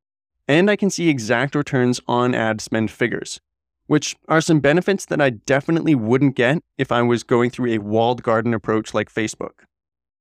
and 0.52 0.70
I 0.70 0.76
can 0.76 0.90
see 0.90 1.08
exact 1.08 1.56
returns 1.56 2.02
on 2.10 2.36
ad 2.36 2.60
spend 2.60 2.92
figures, 2.92 3.40
which 3.88 4.18
are 4.28 4.42
some 4.42 4.60
benefits 4.60 5.06
that 5.06 5.22
I 5.22 5.30
definitely 5.30 5.96
wouldn't 5.96 6.36
get 6.36 6.62
if 6.78 6.92
I 6.92 7.02
was 7.04 7.24
going 7.24 7.52
through 7.52 7.72
a 7.72 7.78
walled 7.78 8.22
garden 8.22 8.54
approach 8.54 8.94
like 8.94 9.10
Facebook. 9.10 9.64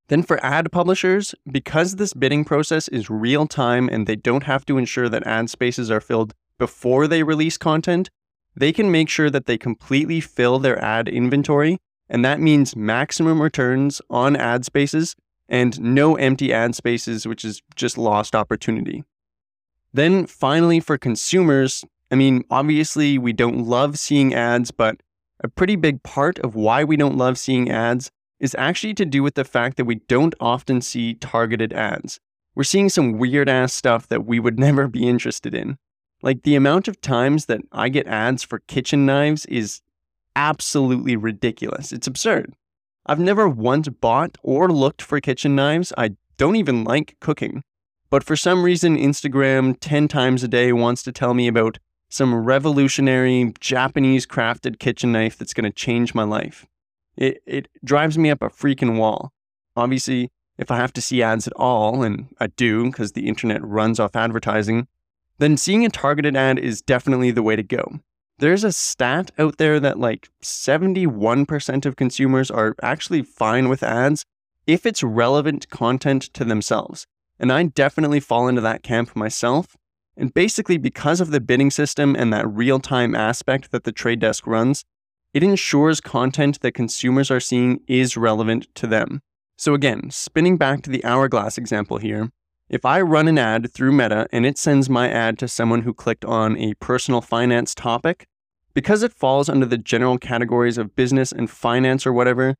Then 0.07 0.23
for 0.23 0.39
ad 0.47 0.71
publishers, 0.71 1.35
because 1.51 1.97
this 1.97 2.15
bidding 2.15 2.45
process 2.45 2.87
is 2.87 3.11
real 3.11 3.49
time 3.49 3.89
and 3.89 4.07
they 4.07 4.15
don't 4.15 4.45
have 4.45 4.65
to 4.67 4.79
ensure 4.79 5.09
that 5.09 5.27
ad 5.27 5.51
spaces 5.51 5.91
are 5.91 6.01
filled 6.01 6.33
before 6.61 7.09
they 7.09 7.25
release 7.25 7.59
content, 7.59 8.09
they 8.55 8.73
can 8.73 8.89
make 8.89 9.09
sure 9.09 9.31
that 9.31 9.47
they 9.47 9.59
completely 9.59 10.21
fill 10.21 10.61
their 10.61 10.81
ad 10.81 11.09
inventory. 11.09 11.79
And 12.09 12.25
that 12.25 12.39
means 12.39 12.77
maximum 12.77 13.43
returns 13.43 14.01
on 14.09 14.37
ad 14.37 14.65
spaces 14.65 15.17
and 15.49 15.81
no 15.81 16.15
empty 16.15 16.53
ad 16.53 16.77
spaces, 16.77 17.27
which 17.27 17.45
is 17.45 17.63
just 17.75 17.99
lost 17.99 18.37
opportunity. 18.37 19.03
Then 19.93 20.27
finally, 20.27 20.81
for 20.81 20.97
consumers, 20.97 21.85
I 22.11 22.15
mean, 22.15 22.45
obviously, 22.51 23.19
we 23.19 23.33
don't 23.33 23.67
love 23.67 23.99
seeing 23.99 24.35
ads, 24.35 24.71
but 24.71 25.01
a 25.43 25.49
pretty 25.49 25.77
big 25.77 26.03
part 26.03 26.39
of 26.41 26.55
why 26.55 26.85
we 26.85 26.97
don't 26.97 27.17
love 27.17 27.39
seeing 27.39 27.71
ads 27.71 28.11
is 28.39 28.57
actually 28.59 28.95
to 28.95 29.05
do 29.05 29.23
with 29.23 29.35
the 29.35 29.45
fact 29.45 29.77
that 29.77 29.85
we 29.85 29.97
don't 29.97 30.35
often 30.41 30.81
see 30.81 31.15
targeted 31.15 31.73
ads. 31.73 32.21
We're 32.55 32.65
seeing 32.65 32.89
some 32.89 33.19
weird 33.19 33.49
ass 33.49 33.73
stuff 33.73 34.09
that 34.09 34.25
we 34.27 34.41
would 34.41 34.59
never 34.67 34.89
be 34.89 35.09
interested 35.09 35.55
in. 35.55 35.79
Like 36.23 36.43
the 36.43 36.57
amount 36.57 36.89
of 36.89 37.01
times 37.01 37.47
that 37.47 37.61
I 37.73 37.89
get 37.89 38.07
ads 38.07 38.43
for 38.43 38.59
kitchen 38.61 39.07
knives 39.07 39.47
is 39.47 39.81
absolutely 40.37 41.17
ridiculous. 41.17 41.93
It's 41.93 42.07
absurd. 42.07 42.55
I've 43.07 43.19
never 43.19 43.49
once 43.49 43.89
bought 43.89 44.37
or 44.43 44.71
looked 44.71 45.03
for 45.03 45.21
kitchen 45.21 45.57
knives. 45.57 45.93
I 45.97 46.11
don't 46.37 46.57
even 46.57 46.85
like 46.85 47.17
cooking. 47.21 47.63
But 48.11 48.25
for 48.25 48.35
some 48.35 48.65
reason, 48.65 48.97
Instagram 48.97 49.77
10 49.81 50.09
times 50.09 50.43
a 50.43 50.49
day 50.49 50.73
wants 50.73 51.03
to 51.05 51.13
tell 51.13 51.33
me 51.33 51.47
about 51.47 51.79
some 52.09 52.35
revolutionary 52.35 53.55
Japanese 53.61 54.27
crafted 54.27 54.81
kitchen 54.81 55.13
knife 55.13 55.39
that's 55.39 55.55
going 55.55 55.71
to 55.71 55.71
change 55.71 56.13
my 56.13 56.25
life. 56.25 56.67
It, 57.17 57.41
it 57.47 57.69
drives 57.85 58.19
me 58.19 58.31
up 58.31 58.43
a 58.43 58.49
freaking 58.49 58.99
wall. 58.99 59.33
Obviously, 59.77 60.33
if 60.59 60.73
I 60.73 60.77
have 60.77 60.93
to 60.95 61.01
see 61.01 61.23
ads 61.23 61.47
at 61.47 61.53
all, 61.55 62.03
and 62.03 62.27
I 62.41 62.49
do 62.49 62.87
because 62.87 63.13
the 63.13 63.29
internet 63.29 63.65
runs 63.65 64.01
off 64.01 64.17
advertising, 64.17 64.89
then 65.39 65.57
seeing 65.57 65.87
a 65.87 65.89
targeted 65.89 66.37
ad 66.37 66.59
is 66.59 66.83
definitely 66.83 67.31
the 67.31 67.45
way 67.45 67.55
to 67.55 67.63
go. 67.63 68.01
There's 68.39 68.65
a 68.65 68.73
stat 68.73 69.31
out 69.39 69.59
there 69.59 69.79
that 69.79 69.99
like 69.99 70.29
71% 70.43 71.87
of 71.87 71.97
consumers 71.97 72.51
are 72.51 72.75
actually 72.83 73.23
fine 73.23 73.69
with 73.69 73.83
ads 73.83 74.25
if 74.67 74.85
it's 74.85 75.03
relevant 75.03 75.69
content 75.71 76.23
to 76.35 76.45
themselves. 76.45 77.07
And 77.41 77.51
I 77.51 77.65
definitely 77.65 78.21
fall 78.21 78.47
into 78.47 78.61
that 78.61 78.83
camp 78.83 79.17
myself. 79.17 79.77
And 80.17 80.33
basically, 80.35 80.77
because 80.77 81.21
of 81.21 81.31
the 81.31 81.41
bidding 81.41 81.71
system 81.71 82.15
and 82.15 82.33
that 82.33 82.47
real 82.47 82.79
time 82.79 83.15
aspect 83.15 83.73
that 83.73 83.85
the 83.85 83.93
trade 83.93 84.21
desk 84.21 84.47
runs, 84.47 84.85
it 85.33 85.43
ensures 85.43 86.01
content 86.01 86.61
that 86.61 86.73
consumers 86.73 87.31
are 87.31 87.41
seeing 87.41 87.81
is 87.89 88.17
relevant 88.17 88.69
to 88.75 88.87
them. 88.87 89.23
So, 89.57 89.73
again, 89.73 90.11
spinning 90.11 90.59
back 90.59 90.83
to 90.83 90.91
the 90.91 91.05
hourglass 91.05 91.57
example 91.57 91.97
here, 91.97 92.31
if 92.69 92.85
I 92.85 93.01
run 93.01 93.27
an 93.27 93.39
ad 93.39 93.73
through 93.73 93.93
Meta 93.93 94.27
and 94.33 94.45
it 94.45 94.59
sends 94.59 94.91
my 94.91 95.09
ad 95.09 95.39
to 95.39 95.49
someone 95.49 95.83
who 95.83 95.95
clicked 95.95 96.25
on 96.25 96.59
a 96.59 96.75
personal 96.75 97.21
finance 97.21 97.75
topic, 97.75 98.27
because 98.75 99.03
it 99.03 99.13
falls 99.13 99.49
under 99.49 99.67
the 99.67 99.79
general 99.79 100.19
categories 100.19 100.79
of 100.79 100.95
business 100.95 101.33
and 101.33 101.51
finance 101.51 102.07
or 102.07 102.13
whatever, 102.13 102.55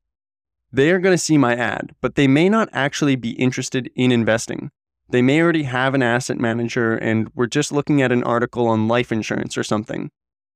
they 0.73 0.91
are 0.91 0.99
going 0.99 1.15
to 1.15 1.19
see 1.19 1.39
my 1.39 1.55
ad, 1.55 1.95
but 2.01 2.15
they 2.15 2.27
may 2.27 2.49
not 2.49 2.69
actually 2.73 3.17
be 3.17 3.31
interested 3.33 3.91
in 3.95 4.13
investing. 4.13 4.71
They 5.09 5.23
may 5.23 5.43
already 5.43 5.65
have 5.65 5.95
an 5.95 6.03
asset 6.03 6.39
manager 6.39 6.97
and 6.97 7.31
we're 7.35 7.47
just 7.47 7.73
looking 7.73 8.01
at 8.01 8.13
an 8.13 8.23
article 8.23 8.69
on 8.69 8.89
life 8.89 9.11
insurance 9.11 9.59
or 9.59 9.65
something. 9.65 10.11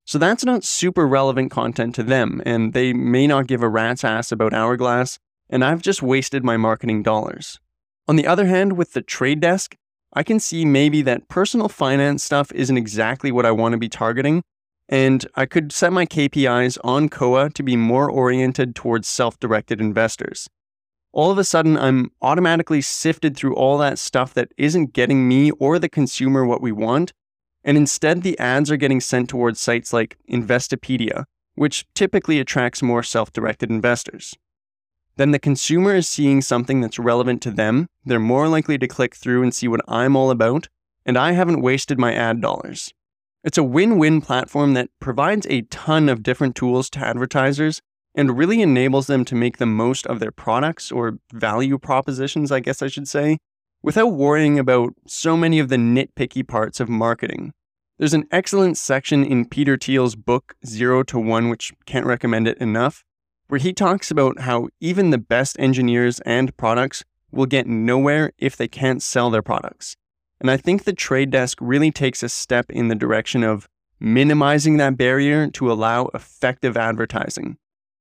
So 0.07 0.19
that's 0.19 0.45
not 0.45 0.65
super 0.65 1.09
relevant 1.09 1.51
content 1.51 1.95
to 1.95 2.03
them, 2.03 2.43
and 2.45 2.75
they 2.75 2.93
may 2.93 3.27
not 3.27 3.47
give 3.47 3.63
a 3.63 3.69
rat's 3.69 4.05
ass 4.05 4.31
about 4.31 4.53
Hourglass, 4.53 5.19
and 5.49 5.65
I've 5.65 5.81
just 5.81 6.03
wasted 6.03 6.45
my 6.45 6.59
marketing 6.59 7.03
dollars. 7.03 7.59
On 8.07 8.17
the 8.17 8.27
other 8.27 8.47
hand, 8.47 8.75
with 8.75 8.93
the 8.93 9.01
trade 9.01 9.41
desk, 9.41 9.77
I 10.13 10.23
can 10.23 10.39
see 10.39 10.67
maybe 10.67 11.01
that 11.03 11.29
personal 11.29 11.71
finance 11.71 12.23
stuff 12.23 12.53
isn't 12.53 12.77
exactly 12.77 13.33
what 13.33 13.47
I 13.47 13.51
want 13.51 13.73
to 13.73 13.79
be 13.79 13.89
targeting, 13.89 14.43
and 14.89 15.27
I 15.35 15.47
could 15.47 15.73
set 15.73 15.93
my 15.93 16.07
KPIs 16.07 16.79
on 16.85 17.09
Koa 17.09 17.51
to 17.51 17.63
be 17.63 17.77
more 17.77 18.11
oriented 18.11 18.75
towards 18.75 19.09
self 19.09 19.39
directed 19.41 19.81
investors. 19.81 20.49
All 21.13 21.31
of 21.31 21.39
a 21.39 21.45
sudden, 21.45 21.77
I'm 21.79 22.11
automatically 22.23 22.81
sifted 22.81 23.37
through 23.37 23.55
all 23.55 23.79
that 23.79 23.99
stuff 23.99 24.35
that 24.35 24.51
isn't 24.57 24.93
getting 24.93 25.29
me 25.29 25.53
or 25.53 25.79
the 25.79 25.89
consumer 25.89 26.45
what 26.45 26.61
we 26.61 26.73
want, 26.73 27.13
and 27.63 27.77
instead 27.77 28.23
the 28.23 28.39
ads 28.39 28.71
are 28.71 28.77
getting 28.77 29.01
sent 29.01 29.29
towards 29.29 29.61
sites 29.61 29.93
like 29.93 30.19
Investopedia, 30.29 31.25
which 31.55 31.87
typically 31.95 32.41
attracts 32.41 32.83
more 32.83 33.03
self 33.03 33.33
directed 33.33 33.71
investors. 33.71 34.35
Then 35.17 35.31
the 35.31 35.39
consumer 35.39 35.95
is 35.95 36.09
seeing 36.09 36.43
something 36.43 36.81
that's 36.81 36.99
relevant 36.99 37.41
to 37.43 37.53
them, 37.53 37.89
they're 38.05 38.19
more 38.19 38.49
likely 38.49 38.77
to 38.79 38.89
click 38.89 39.15
through 39.15 39.45
and 39.45 39.55
see 39.55 39.69
what 39.69 39.81
I'm 39.87 40.17
all 40.17 40.31
about, 40.31 40.69
and 41.07 41.17
I 41.17 41.33
haven't 41.33 41.63
wasted 41.63 41.99
my 41.99 42.13
ad 42.13 42.41
dollars. 42.41 42.93
It's 43.45 43.59
a 43.59 43.63
win 43.63 43.99
win 43.99 44.23
platform 44.23 44.73
that 44.73 44.89
provides 45.01 45.47
a 45.51 45.63
ton 45.63 46.09
of 46.09 46.23
different 46.23 46.57
tools 46.57 46.89
to 46.91 47.01
advertisers 47.01 47.83
and 48.15 48.39
really 48.39 48.63
enables 48.63 49.07
them 49.07 49.23
to 49.27 49.35
make 49.35 49.59
the 49.59 49.67
most 49.67 50.07
of 50.07 50.19
their 50.19 50.31
products 50.31 50.91
or 50.91 51.19
value 51.31 51.79
propositions, 51.79 52.51
I 52.51 52.61
guess 52.61 52.81
I 52.81 52.87
should 52.87 53.07
say, 53.07 53.37
without 53.83 54.15
worrying 54.15 54.59
about 54.59 54.95
so 55.07 55.37
many 55.37 55.59
of 55.59 55.69
the 55.69 55.77
nitpicky 55.77 56.49
parts 56.49 56.81
of 56.81 56.89
marketing. 56.89 57.53
There's 57.99 58.15
an 58.15 58.27
excellent 58.31 58.79
section 58.79 59.23
in 59.23 59.45
Peter 59.45 59.77
Thiel's 59.77 60.17
book, 60.17 60.55
Zero 60.65 61.03
to 61.03 61.19
One, 61.19 61.51
which 61.51 61.71
can't 61.85 62.07
recommend 62.07 62.49
it 62.49 62.57
enough, 62.57 63.05
where 63.49 63.61
he 63.61 63.75
talks 63.75 64.11
about 64.11 64.41
how 64.41 64.69
even 64.81 65.11
the 65.11 65.19
best 65.19 65.59
engineers 65.59 66.19
and 66.21 66.57
products 66.57 67.05
will 67.31 67.45
get 67.45 67.67
nowhere 67.67 68.33
if 68.39 68.57
they 68.57 68.69
can't 68.69 69.03
sell 69.03 69.29
their 69.29 69.43
products. 69.43 69.97
And 70.45 70.51
I 70.51 70.59
think 70.59 70.85
the 70.85 70.93
trade 70.93 71.31
desk 71.31 71.57
really 71.63 71.91
takes 71.91 72.23
a 72.23 72.29
step 72.29 72.67
in 72.69 72.89
the 72.89 72.95
direction 72.95 73.43
of 73.43 73.67
minimizing 73.99 74.77
that 74.77 74.95
barrier 74.95 75.49
to 75.53 75.73
allow 75.73 76.11
effective 76.13 76.77
advertising. 76.77 77.57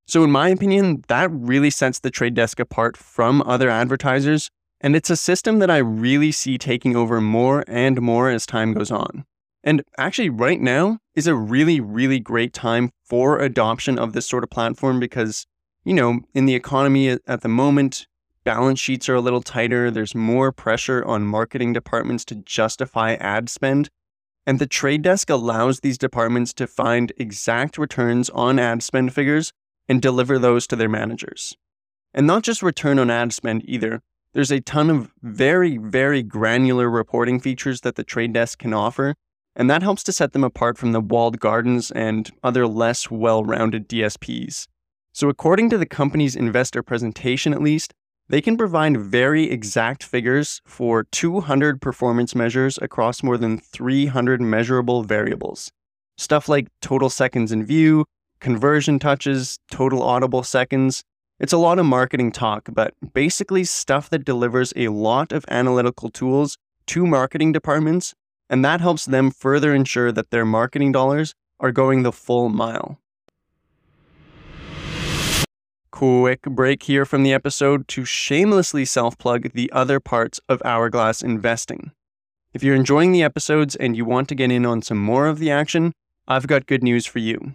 So, 0.06 0.22
in 0.24 0.30
my 0.30 0.50
opinion, 0.50 1.04
that 1.08 1.30
really 1.32 1.70
sets 1.70 2.00
the 2.00 2.10
trade 2.10 2.34
desk 2.34 2.60
apart 2.60 2.98
from 2.98 3.40
other 3.46 3.70
advertisers, 3.70 4.50
and 4.82 4.94
it's 4.94 5.08
a 5.08 5.16
system 5.16 5.58
that 5.60 5.70
I 5.70 5.78
really 5.78 6.32
see 6.32 6.58
taking 6.58 6.94
over 6.94 7.18
more 7.18 7.64
and 7.66 8.02
more 8.02 8.28
as 8.28 8.44
time 8.44 8.74
goes 8.74 8.90
on. 8.90 9.24
And 9.62 9.82
actually, 9.96 10.28
right 10.28 10.60
now 10.60 10.98
is 11.14 11.26
a 11.26 11.34
really, 11.34 11.80
really 11.80 12.20
great 12.20 12.52
time 12.52 12.90
for 13.06 13.38
adoption 13.38 13.98
of 13.98 14.12
this 14.12 14.28
sort 14.28 14.44
of 14.44 14.50
platform 14.50 15.00
because, 15.00 15.46
you 15.82 15.94
know, 15.94 16.20
in 16.34 16.44
the 16.44 16.54
economy 16.54 17.08
at 17.08 17.40
the 17.40 17.48
moment, 17.48 18.06
balance 18.44 18.78
sheets 18.78 19.08
are 19.08 19.14
a 19.14 19.20
little 19.20 19.42
tighter, 19.42 19.90
there's 19.90 20.14
more 20.14 20.52
pressure 20.52 21.04
on 21.04 21.26
marketing 21.26 21.72
departments 21.72 22.24
to 22.26 22.36
justify 22.36 23.14
ad 23.14 23.48
spend. 23.48 23.88
And 24.46 24.58
the 24.58 24.66
trade 24.66 25.02
desk 25.02 25.30
allows 25.30 25.80
these 25.80 25.98
departments 25.98 26.52
to 26.54 26.66
find 26.66 27.12
exact 27.16 27.78
returns 27.78 28.28
on 28.30 28.58
ad 28.58 28.82
spend 28.82 29.14
figures 29.14 29.52
and 29.88 30.00
deliver 30.00 30.38
those 30.38 30.66
to 30.66 30.76
their 30.76 30.88
managers. 30.88 31.56
And 32.12 32.26
not 32.26 32.42
just 32.42 32.62
return 32.62 32.98
on 32.98 33.10
ad 33.10 33.32
spend 33.32 33.62
either. 33.66 34.00
There's 34.34 34.52
a 34.52 34.60
ton 34.60 34.90
of 34.90 35.12
very, 35.22 35.78
very 35.78 36.22
granular 36.22 36.90
reporting 36.90 37.40
features 37.40 37.80
that 37.82 37.94
the 37.94 38.04
trade 38.04 38.32
desk 38.32 38.58
can 38.58 38.74
offer, 38.74 39.14
and 39.56 39.70
that 39.70 39.82
helps 39.82 40.02
to 40.04 40.12
set 40.12 40.32
them 40.32 40.44
apart 40.44 40.76
from 40.76 40.92
the 40.92 41.00
walled 41.00 41.38
gardens 41.38 41.90
and 41.92 42.30
other 42.42 42.66
less 42.66 43.10
well 43.10 43.44
rounded 43.44 43.88
DSPs. 43.88 44.66
So, 45.12 45.28
according 45.28 45.70
to 45.70 45.78
the 45.78 45.86
company's 45.86 46.34
investor 46.34 46.82
presentation 46.82 47.52
at 47.52 47.62
least, 47.62 47.94
they 48.28 48.40
can 48.40 48.56
provide 48.56 48.96
very 48.96 49.50
exact 49.50 50.02
figures 50.02 50.62
for 50.66 51.04
200 51.04 51.80
performance 51.80 52.34
measures 52.34 52.78
across 52.80 53.22
more 53.22 53.36
than 53.36 53.58
300 53.58 54.40
measurable 54.40 55.02
variables. 55.02 55.70
Stuff 56.16 56.48
like 56.48 56.68
total 56.80 57.10
seconds 57.10 57.52
in 57.52 57.64
view, 57.64 58.06
conversion 58.40 58.98
touches, 58.98 59.58
total 59.70 60.02
audible 60.02 60.42
seconds. 60.42 61.02
It's 61.38 61.52
a 61.52 61.58
lot 61.58 61.78
of 61.78 61.86
marketing 61.86 62.32
talk, 62.32 62.68
but 62.72 62.94
basically 63.12 63.64
stuff 63.64 64.08
that 64.10 64.24
delivers 64.24 64.72
a 64.76 64.88
lot 64.88 65.32
of 65.32 65.44
analytical 65.48 66.08
tools 66.08 66.56
to 66.86 67.06
marketing 67.06 67.52
departments, 67.52 68.14
and 68.48 68.64
that 68.64 68.80
helps 68.80 69.04
them 69.04 69.30
further 69.30 69.74
ensure 69.74 70.12
that 70.12 70.30
their 70.30 70.44
marketing 70.44 70.92
dollars 70.92 71.34
are 71.60 71.72
going 71.72 72.02
the 72.02 72.12
full 72.12 72.48
mile. 72.48 72.98
Quick 75.94 76.42
break 76.42 76.82
here 76.82 77.04
from 77.04 77.22
the 77.22 77.32
episode 77.32 77.86
to 77.86 78.04
shamelessly 78.04 78.84
self 78.84 79.16
plug 79.16 79.52
the 79.52 79.70
other 79.70 80.00
parts 80.00 80.40
of 80.48 80.60
Hourglass 80.64 81.22
investing. 81.22 81.92
If 82.52 82.64
you're 82.64 82.74
enjoying 82.74 83.12
the 83.12 83.22
episodes 83.22 83.76
and 83.76 83.96
you 83.96 84.04
want 84.04 84.28
to 84.30 84.34
get 84.34 84.50
in 84.50 84.66
on 84.66 84.82
some 84.82 84.98
more 84.98 85.28
of 85.28 85.38
the 85.38 85.52
action, 85.52 85.92
I've 86.26 86.48
got 86.48 86.66
good 86.66 86.82
news 86.82 87.06
for 87.06 87.20
you. 87.20 87.54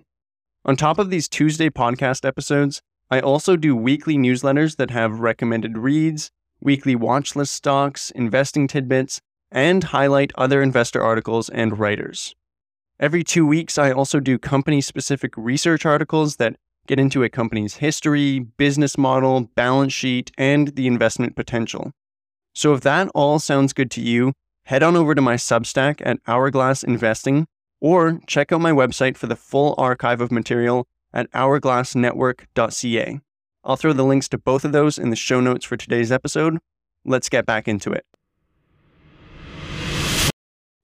On 0.63 0.77
top 0.77 0.99
of 0.99 1.09
these 1.09 1.27
Tuesday 1.27 1.69
podcast 1.69 2.23
episodes, 2.23 2.81
I 3.11 3.19
also 3.19 3.57
do 3.57 3.75
weekly 3.75 4.15
newsletters 4.15 4.77
that 4.77 4.91
have 4.91 5.19
recommended 5.19 5.77
reads, 5.77 6.31
weekly 6.61 6.95
watch 6.95 7.35
list 7.35 7.51
stocks, 7.51 8.09
investing 8.11 8.69
tidbits, 8.69 9.19
and 9.51 9.83
highlight 9.83 10.31
other 10.35 10.61
investor 10.61 11.03
articles 11.03 11.49
and 11.49 11.77
writers. 11.77 12.33
Every 13.01 13.25
two 13.25 13.45
weeks, 13.45 13.77
I 13.77 13.91
also 13.91 14.21
do 14.21 14.39
company 14.39 14.79
specific 14.79 15.33
research 15.35 15.85
articles 15.85 16.37
that 16.37 16.55
get 16.89 16.99
into 16.99 17.23
a 17.23 17.29
company's 17.29 17.75
history, 17.75 18.39
business 18.39 18.97
model, 18.97 19.41
balance 19.53 19.93
sheet, 19.93 20.31
and 20.39 20.69
the 20.69 20.87
investment 20.87 21.35
potential. 21.35 21.91
So 22.55 22.73
if 22.73 22.81
that 22.81 23.09
all 23.13 23.37
sounds 23.37 23.73
good 23.73 23.91
to 23.91 24.01
you, 24.01 24.33
head 24.65 24.81
on 24.81 24.95
over 24.95 25.13
to 25.13 25.21
my 25.21 25.35
Substack 25.35 26.01
at 26.03 26.17
Hourglass 26.27 26.83
Investing 26.83 27.45
or 27.79 28.19
check 28.25 28.51
out 28.51 28.59
my 28.59 28.71
website 28.71 29.17
for 29.17 29.27
the 29.27 29.35
full 29.35 29.75
archive 29.77 30.19
of 30.19 30.31
material 30.31 30.87
at 31.13 31.31
hourglassnetwork.ca. 31.31 33.19
I'll 33.63 33.75
throw 33.75 33.93
the 33.93 34.03
links 34.03 34.27
to 34.29 34.39
both 34.39 34.65
of 34.65 34.71
those 34.71 34.97
in 34.97 35.11
the 35.11 35.15
show 35.15 35.39
notes 35.39 35.65
for 35.65 35.77
today's 35.77 36.11
episode. 36.11 36.57
Let's 37.05 37.29
get 37.29 37.45
back 37.45 37.67
into 37.67 37.91
it. 37.91 38.05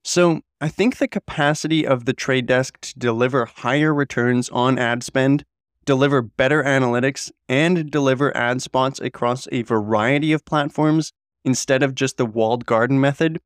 So, 0.03 0.41
I 0.62 0.67
think 0.67 0.97
the 0.97 1.07
capacity 1.07 1.85
of 1.85 2.05
the 2.05 2.13
trade 2.13 2.45
desk 2.45 2.79
to 2.81 3.00
deliver 3.00 3.45
higher 3.45 3.91
returns 3.93 4.50
on 4.50 4.77
ad 4.77 5.03
spend 5.03 5.43
deliver 5.86 6.22
better 6.22 6.63
analytics, 6.63 7.32
and 7.48 7.89
deliver 7.89 8.36
ad 8.36 8.62
spots 8.62 9.00
across 9.00 9.48
a 9.51 9.62
variety 9.62 10.34
of 10.34 10.46
platforms 10.46 11.12
instead 11.44 11.84
of 11.84 11.96
just 11.96 12.18
the 12.18 12.25
walled 12.25 12.65
garden 12.65 13.00
method, 13.00 13.39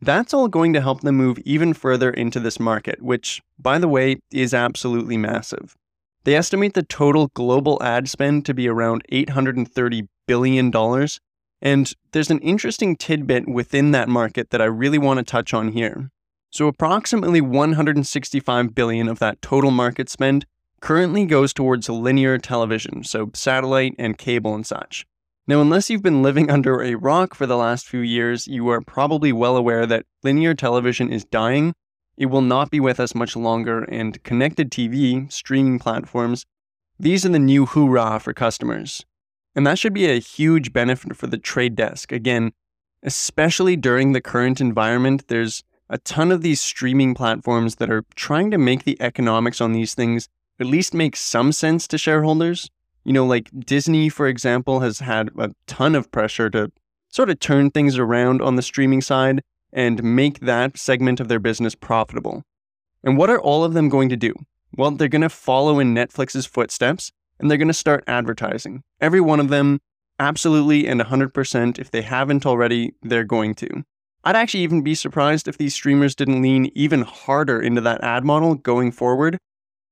that's 0.00 0.32
all 0.32 0.48
going 0.48 0.72
to 0.74 0.80
help 0.80 1.00
them 1.00 1.16
move 1.16 1.38
even 1.40 1.74
further 1.74 2.10
into 2.10 2.38
this 2.38 2.60
market, 2.60 3.02
which, 3.02 3.42
by 3.58 3.78
the 3.78 3.88
way, 3.88 4.18
is 4.30 4.54
absolutely 4.54 5.16
massive. 5.16 5.74
They 6.24 6.36
estimate 6.36 6.74
the 6.74 6.82
total 6.82 7.28
global 7.34 7.82
ad 7.82 8.08
spend 8.08 8.44
to 8.46 8.54
be 8.54 8.68
around 8.68 9.02
$830 9.10 10.06
billion. 10.26 10.72
And 11.60 11.92
there's 12.12 12.30
an 12.30 12.38
interesting 12.40 12.96
tidbit 12.96 13.48
within 13.48 13.90
that 13.92 14.08
market 14.08 14.50
that 14.50 14.60
I 14.60 14.66
really 14.66 14.98
want 14.98 15.18
to 15.18 15.24
touch 15.24 15.54
on 15.54 15.72
here. 15.72 16.10
So 16.50 16.66
approximately 16.66 17.40
165 17.40 18.74
billion 18.74 19.08
of 19.08 19.18
that 19.18 19.42
total 19.42 19.70
market 19.70 20.08
spend 20.08 20.46
currently 20.80 21.24
goes 21.24 21.52
towards 21.52 21.88
linear 21.88 22.38
television, 22.38 23.04
so 23.04 23.30
satellite 23.34 23.94
and 23.98 24.18
cable 24.18 24.54
and 24.54 24.66
such. 24.66 25.06
Now, 25.46 25.60
unless 25.60 25.88
you've 25.88 26.02
been 26.02 26.22
living 26.22 26.50
under 26.50 26.82
a 26.82 26.94
rock 26.94 27.34
for 27.34 27.46
the 27.46 27.56
last 27.56 27.86
few 27.86 28.00
years, 28.00 28.46
you 28.46 28.68
are 28.68 28.80
probably 28.80 29.32
well 29.32 29.56
aware 29.56 29.86
that 29.86 30.06
linear 30.22 30.54
television 30.54 31.10
is 31.10 31.24
dying. 31.24 31.74
It 32.16 32.26
will 32.26 32.42
not 32.42 32.70
be 32.70 32.80
with 32.80 33.00
us 33.00 33.14
much 33.14 33.36
longer, 33.36 33.84
and 33.84 34.22
connected 34.24 34.70
TV, 34.70 35.32
streaming 35.32 35.78
platforms, 35.78 36.44
these 37.00 37.24
are 37.24 37.28
the 37.28 37.38
new 37.38 37.64
hoorah 37.64 38.18
for 38.18 38.34
customers. 38.34 39.04
And 39.54 39.64
that 39.66 39.78
should 39.78 39.94
be 39.94 40.06
a 40.06 40.18
huge 40.18 40.72
benefit 40.72 41.16
for 41.16 41.28
the 41.28 41.38
trade 41.38 41.76
desk. 41.76 42.10
Again, 42.10 42.52
especially 43.04 43.76
during 43.76 44.12
the 44.12 44.20
current 44.20 44.60
environment, 44.60 45.28
there's 45.28 45.62
a 45.88 45.98
ton 45.98 46.32
of 46.32 46.42
these 46.42 46.60
streaming 46.60 47.14
platforms 47.14 47.76
that 47.76 47.90
are 47.90 48.04
trying 48.16 48.50
to 48.50 48.58
make 48.58 48.82
the 48.82 49.00
economics 49.00 49.60
on 49.60 49.72
these 49.72 49.94
things 49.94 50.28
at 50.60 50.66
least 50.66 50.94
make 50.94 51.16
some 51.16 51.52
sense 51.52 51.86
to 51.88 51.98
shareholders. 51.98 52.70
You 53.04 53.12
know, 53.12 53.24
like 53.24 53.50
Disney, 53.64 54.08
for 54.08 54.26
example, 54.26 54.80
has 54.80 55.00
had 55.00 55.30
a 55.38 55.50
ton 55.66 55.94
of 55.94 56.10
pressure 56.10 56.50
to 56.50 56.70
sort 57.10 57.30
of 57.30 57.40
turn 57.40 57.70
things 57.70 57.98
around 57.98 58.42
on 58.42 58.56
the 58.56 58.62
streaming 58.62 59.00
side 59.00 59.42
and 59.72 60.02
make 60.02 60.40
that 60.40 60.76
segment 60.76 61.20
of 61.20 61.28
their 61.28 61.38
business 61.38 61.74
profitable. 61.74 62.42
And 63.02 63.16
what 63.16 63.30
are 63.30 63.40
all 63.40 63.64
of 63.64 63.74
them 63.74 63.88
going 63.88 64.08
to 64.08 64.16
do? 64.16 64.34
Well, 64.76 64.90
they're 64.90 65.08
going 65.08 65.22
to 65.22 65.28
follow 65.28 65.78
in 65.78 65.94
Netflix's 65.94 66.46
footsteps 66.46 67.10
and 67.38 67.50
they're 67.50 67.58
going 67.58 67.68
to 67.68 67.74
start 67.74 68.04
advertising. 68.06 68.82
Every 69.00 69.20
one 69.20 69.40
of 69.40 69.48
them, 69.48 69.80
absolutely 70.18 70.86
and 70.86 71.00
100%. 71.00 71.78
If 71.78 71.90
they 71.90 72.02
haven't 72.02 72.44
already, 72.44 72.94
they're 73.02 73.24
going 73.24 73.54
to. 73.56 73.84
I'd 74.24 74.36
actually 74.36 74.64
even 74.64 74.82
be 74.82 74.94
surprised 74.94 75.48
if 75.48 75.58
these 75.58 75.74
streamers 75.74 76.14
didn't 76.14 76.42
lean 76.42 76.70
even 76.74 77.02
harder 77.02 77.60
into 77.60 77.80
that 77.82 78.02
ad 78.02 78.24
model 78.24 78.56
going 78.56 78.90
forward. 78.90 79.38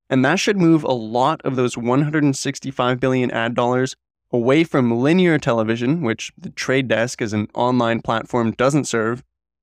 And 0.08 0.24
that 0.24 0.38
should 0.38 0.56
move 0.56 0.84
a 0.84 0.92
lot 0.92 1.40
of 1.42 1.56
those 1.56 1.76
165 1.76 3.00
billion 3.00 3.30
ad 3.30 3.54
dollars 3.54 3.96
away 4.32 4.64
from 4.64 5.00
linear 5.00 5.38
television, 5.38 6.02
which 6.02 6.32
the 6.36 6.50
Trade 6.50 6.88
Desk 6.88 7.20
as 7.22 7.32
an 7.32 7.48
online 7.54 8.02
platform 8.02 8.52
doesn't 8.52 8.84
serve. 8.84 9.22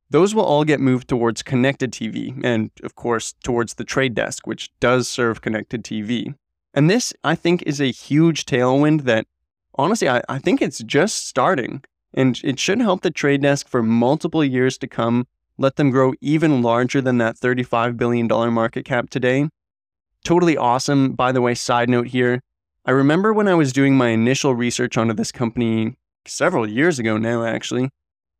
Those 0.09 0.35
will 0.35 0.43
all 0.43 0.63
get 0.63 0.79
moved 0.79 1.07
towards 1.07 1.41
connected 1.41 1.91
TV, 1.91 2.39
and 2.43 2.69
of 2.83 2.95
course, 2.95 3.33
towards 3.43 3.75
the 3.75 3.83
Trade 3.83 4.13
Desk, 4.13 4.45
which 4.45 4.71
does 4.79 5.07
serve 5.07 5.41
connected 5.41 5.83
TV. 5.83 6.35
And 6.73 6.89
this, 6.89 7.13
I 7.23 7.35
think, 7.35 7.63
is 7.63 7.79
a 7.79 7.91
huge 7.91 8.45
tailwind 8.45 9.03
that, 9.03 9.27
honestly, 9.75 10.09
I, 10.09 10.21
I 10.27 10.39
think 10.39 10.61
it's 10.61 10.83
just 10.83 11.27
starting. 11.27 11.83
And 12.13 12.39
it 12.43 12.59
should 12.59 12.79
help 12.79 13.01
the 13.01 13.11
trade 13.11 13.41
desk 13.41 13.67
for 13.67 13.81
multiple 13.81 14.43
years 14.43 14.77
to 14.79 14.87
come, 14.87 15.25
let 15.57 15.77
them 15.77 15.89
grow 15.89 16.13
even 16.21 16.61
larger 16.61 17.01
than 17.01 17.17
that 17.17 17.37
$35 17.37 17.97
billion 17.97 18.27
market 18.53 18.85
cap 18.85 19.09
today. 19.09 19.49
Totally 20.23 20.55
awesome. 20.55 21.13
By 21.13 21.31
the 21.31 21.41
way, 21.41 21.53
side 21.53 21.89
note 21.89 22.07
here 22.07 22.41
I 22.85 22.91
remember 22.91 23.33
when 23.33 23.47
I 23.47 23.55
was 23.55 23.71
doing 23.71 23.95
my 23.95 24.09
initial 24.09 24.55
research 24.55 24.97
onto 24.97 25.13
this 25.13 25.31
company 25.31 25.95
several 26.25 26.67
years 26.67 26.99
ago 26.99 27.17
now, 27.17 27.45
actually, 27.45 27.89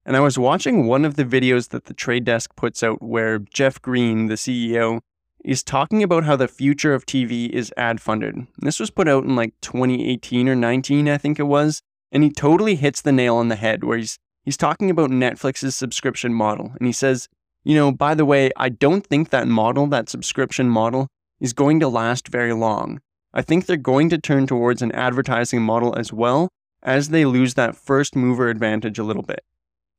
and 0.05 0.17
I 0.17 0.19
was 0.19 0.37
watching 0.37 0.85
one 0.85 1.05
of 1.05 1.15
the 1.15 1.23
videos 1.23 1.69
that 1.69 1.85
the 1.85 1.93
trade 1.93 2.25
desk 2.25 2.55
puts 2.55 2.83
out 2.83 3.01
where 3.01 3.39
Jeff 3.39 3.81
Green, 3.81 4.27
the 4.27 4.35
CEO, 4.35 4.99
is 5.45 5.63
talking 5.63 6.03
about 6.03 6.23
how 6.25 6.35
the 6.35 6.47
future 6.47 6.93
of 6.93 7.05
TV 7.05 7.49
is 7.49 7.73
ad 7.77 8.01
funded. 8.01 8.47
This 8.57 8.79
was 8.79 8.89
put 8.89 9.07
out 9.07 9.23
in 9.23 9.35
like 9.35 9.53
2018 9.61 10.49
or 10.49 10.55
19, 10.55 11.09
I 11.09 11.17
think 11.17 11.39
it 11.39 11.43
was. 11.43 11.81
And 12.11 12.23
he 12.23 12.29
totally 12.29 12.75
hits 12.75 13.01
the 13.01 13.11
nail 13.11 13.37
on 13.37 13.47
the 13.47 13.55
head 13.55 13.83
where 13.83 13.97
he's 13.97 14.19
he's 14.43 14.57
talking 14.57 14.89
about 14.89 15.09
Netflix's 15.09 15.75
subscription 15.75 16.33
model. 16.33 16.73
And 16.77 16.85
he 16.85 16.93
says, 16.93 17.27
you 17.63 17.75
know, 17.75 17.91
by 17.91 18.13
the 18.13 18.25
way, 18.25 18.51
I 18.57 18.69
don't 18.69 19.05
think 19.05 19.29
that 19.29 19.47
model, 19.47 19.87
that 19.87 20.09
subscription 20.09 20.69
model, 20.69 21.07
is 21.43 21.53
going 21.53 21.81
to 21.81 21.89
last 21.89 22.29
very 22.29 22.53
long. 22.53 23.01
I 23.33 23.41
think 23.41 23.65
they're 23.65 23.77
going 23.77 24.09
to 24.09 24.17
turn 24.17 24.47
towards 24.47 24.81
an 24.81 24.93
advertising 24.93 25.61
model 25.61 25.93
as 25.95 26.13
well 26.13 26.49
as 26.81 27.09
they 27.09 27.25
lose 27.25 27.55
that 27.55 27.75
first 27.75 28.15
mover 28.15 28.47
advantage 28.47 28.97
a 28.97 29.03
little 29.03 29.23
bit. 29.23 29.43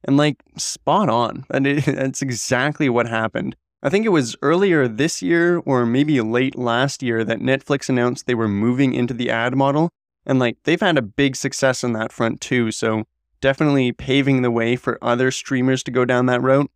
And 0.04 0.16
like, 0.16 0.42
spot 0.56 1.08
on. 1.08 1.44
And 1.50 1.66
it, 1.66 1.84
that's 1.84 2.22
exactly 2.22 2.88
what 2.88 3.06
happened. 3.06 3.56
I 3.82 3.90
think 3.90 4.06
it 4.06 4.10
was 4.10 4.34
earlier 4.40 4.88
this 4.88 5.20
year 5.20 5.58
or 5.58 5.84
maybe 5.84 6.18
late 6.22 6.56
last 6.56 7.02
year 7.02 7.22
that 7.24 7.40
Netflix 7.40 7.90
announced 7.90 8.26
they 8.26 8.34
were 8.34 8.48
moving 8.48 8.94
into 8.94 9.12
the 9.12 9.28
ad 9.28 9.54
model. 9.54 9.90
And 10.24 10.38
like 10.38 10.56
they've 10.64 10.80
had 10.80 10.96
a 10.96 11.02
big 11.02 11.36
success 11.36 11.84
on 11.84 11.92
that 11.92 12.10
front 12.10 12.40
too. 12.40 12.70
So 12.70 13.04
definitely 13.42 13.92
paving 13.92 14.40
the 14.40 14.50
way 14.50 14.76
for 14.76 14.98
other 15.02 15.30
streamers 15.30 15.82
to 15.82 15.90
go 15.90 16.06
down 16.06 16.24
that 16.26 16.40
route. 16.40 16.70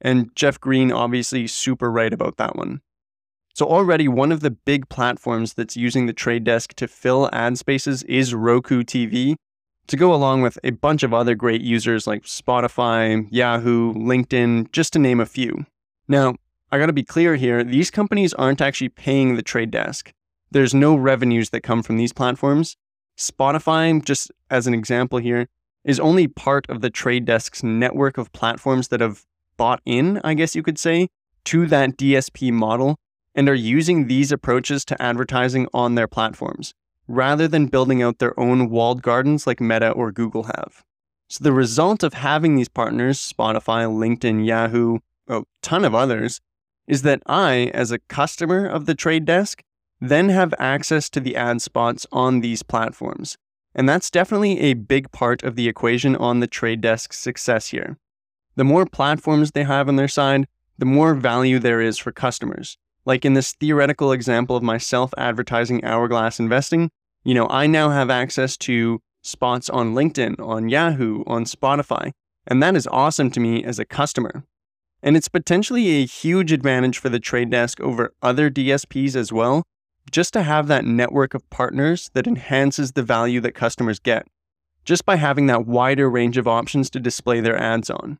And 0.00 0.34
Jeff 0.34 0.60
Green 0.60 0.90
obviously 0.90 1.46
super 1.46 1.92
right 1.92 2.12
about 2.12 2.38
that 2.38 2.56
one. 2.56 2.80
So 3.58 3.66
already 3.66 4.06
one 4.06 4.30
of 4.30 4.38
the 4.38 4.52
big 4.52 4.88
platforms 4.88 5.54
that's 5.54 5.76
using 5.76 6.06
the 6.06 6.12
trade 6.12 6.44
desk 6.44 6.74
to 6.74 6.86
fill 6.86 7.28
ad 7.32 7.58
spaces 7.58 8.04
is 8.04 8.32
Roku 8.32 8.84
TV, 8.84 9.34
to 9.88 9.96
go 9.96 10.14
along 10.14 10.42
with 10.42 10.60
a 10.62 10.70
bunch 10.70 11.02
of 11.02 11.12
other 11.12 11.34
great 11.34 11.60
users 11.60 12.06
like 12.06 12.22
Spotify, 12.22 13.26
Yahoo, 13.32 13.94
LinkedIn, 13.94 14.70
just 14.70 14.92
to 14.92 15.00
name 15.00 15.18
a 15.18 15.26
few. 15.26 15.66
Now, 16.06 16.36
I 16.70 16.78
gotta 16.78 16.92
be 16.92 17.02
clear 17.02 17.34
here 17.34 17.64
these 17.64 17.90
companies 17.90 18.32
aren't 18.34 18.60
actually 18.60 18.90
paying 18.90 19.34
the 19.34 19.42
trade 19.42 19.72
desk. 19.72 20.12
There's 20.52 20.72
no 20.72 20.94
revenues 20.94 21.50
that 21.50 21.62
come 21.62 21.82
from 21.82 21.96
these 21.96 22.12
platforms. 22.12 22.76
Spotify, 23.18 24.04
just 24.04 24.30
as 24.48 24.68
an 24.68 24.74
example 24.74 25.18
here, 25.18 25.48
is 25.82 25.98
only 25.98 26.28
part 26.28 26.70
of 26.70 26.80
the 26.80 26.90
trade 26.90 27.24
desk's 27.24 27.64
network 27.64 28.18
of 28.18 28.32
platforms 28.32 28.86
that 28.86 29.00
have 29.00 29.24
bought 29.56 29.82
in, 29.84 30.20
I 30.22 30.34
guess 30.34 30.54
you 30.54 30.62
could 30.62 30.78
say, 30.78 31.08
to 31.46 31.66
that 31.66 31.96
DSP 31.96 32.52
model 32.52 33.00
and 33.38 33.48
are 33.48 33.54
using 33.54 34.08
these 34.08 34.32
approaches 34.32 34.84
to 34.84 35.00
advertising 35.00 35.68
on 35.72 35.94
their 35.94 36.08
platforms, 36.08 36.74
rather 37.06 37.46
than 37.46 37.68
building 37.68 38.02
out 38.02 38.18
their 38.18 38.38
own 38.38 38.68
walled 38.68 39.00
gardens 39.00 39.46
like 39.46 39.60
Meta 39.60 39.90
or 39.92 40.10
Google 40.10 40.42
have. 40.42 40.82
So 41.28 41.44
the 41.44 41.52
result 41.52 42.02
of 42.02 42.14
having 42.14 42.56
these 42.56 42.68
partners, 42.68 43.20
Spotify, 43.20 43.86
LinkedIn, 43.86 44.44
Yahoo, 44.44 44.98
a 45.28 45.44
ton 45.62 45.84
of 45.84 45.94
others, 45.94 46.40
is 46.88 47.02
that 47.02 47.22
I, 47.26 47.70
as 47.72 47.92
a 47.92 48.00
customer 48.00 48.66
of 48.66 48.86
the 48.86 48.96
trade 48.96 49.24
desk, 49.24 49.62
then 50.00 50.30
have 50.30 50.52
access 50.58 51.08
to 51.10 51.20
the 51.20 51.36
ad 51.36 51.62
spots 51.62 52.08
on 52.10 52.40
these 52.40 52.64
platforms. 52.64 53.36
And 53.72 53.88
that's 53.88 54.10
definitely 54.10 54.58
a 54.58 54.74
big 54.74 55.12
part 55.12 55.44
of 55.44 55.54
the 55.54 55.68
equation 55.68 56.16
on 56.16 56.40
the 56.40 56.48
trade 56.48 56.80
desk's 56.80 57.20
success 57.20 57.68
here. 57.68 57.98
The 58.56 58.64
more 58.64 58.84
platforms 58.84 59.52
they 59.52 59.62
have 59.62 59.86
on 59.86 59.94
their 59.94 60.08
side, 60.08 60.48
the 60.76 60.86
more 60.86 61.14
value 61.14 61.60
there 61.60 61.80
is 61.80 61.98
for 61.98 62.10
customers. 62.10 62.76
Like 63.08 63.24
in 63.24 63.32
this 63.32 63.54
theoretical 63.54 64.12
example 64.12 64.54
of 64.54 64.62
my 64.62 64.76
self 64.76 65.14
advertising 65.16 65.82
hourglass 65.82 66.38
investing, 66.38 66.90
you 67.24 67.32
know, 67.32 67.48
I 67.48 67.66
now 67.66 67.88
have 67.88 68.10
access 68.10 68.54
to 68.58 69.00
spots 69.22 69.70
on 69.70 69.94
LinkedIn, 69.94 70.38
on 70.38 70.68
Yahoo, 70.68 71.24
on 71.26 71.46
Spotify, 71.46 72.12
and 72.46 72.62
that 72.62 72.76
is 72.76 72.86
awesome 72.88 73.30
to 73.30 73.40
me 73.40 73.64
as 73.64 73.78
a 73.78 73.86
customer. 73.86 74.44
And 75.02 75.16
it's 75.16 75.28
potentially 75.28 75.88
a 75.88 76.04
huge 76.04 76.52
advantage 76.52 76.98
for 76.98 77.08
the 77.08 77.18
trade 77.18 77.48
desk 77.48 77.80
over 77.80 78.12
other 78.20 78.50
DSPs 78.50 79.16
as 79.16 79.32
well, 79.32 79.62
just 80.10 80.34
to 80.34 80.42
have 80.42 80.68
that 80.68 80.84
network 80.84 81.32
of 81.32 81.48
partners 81.48 82.10
that 82.12 82.26
enhances 82.26 82.92
the 82.92 83.02
value 83.02 83.40
that 83.40 83.54
customers 83.54 83.98
get, 83.98 84.26
just 84.84 85.06
by 85.06 85.16
having 85.16 85.46
that 85.46 85.66
wider 85.66 86.10
range 86.10 86.36
of 86.36 86.46
options 86.46 86.90
to 86.90 87.00
display 87.00 87.40
their 87.40 87.56
ads 87.56 87.88
on. 87.88 88.18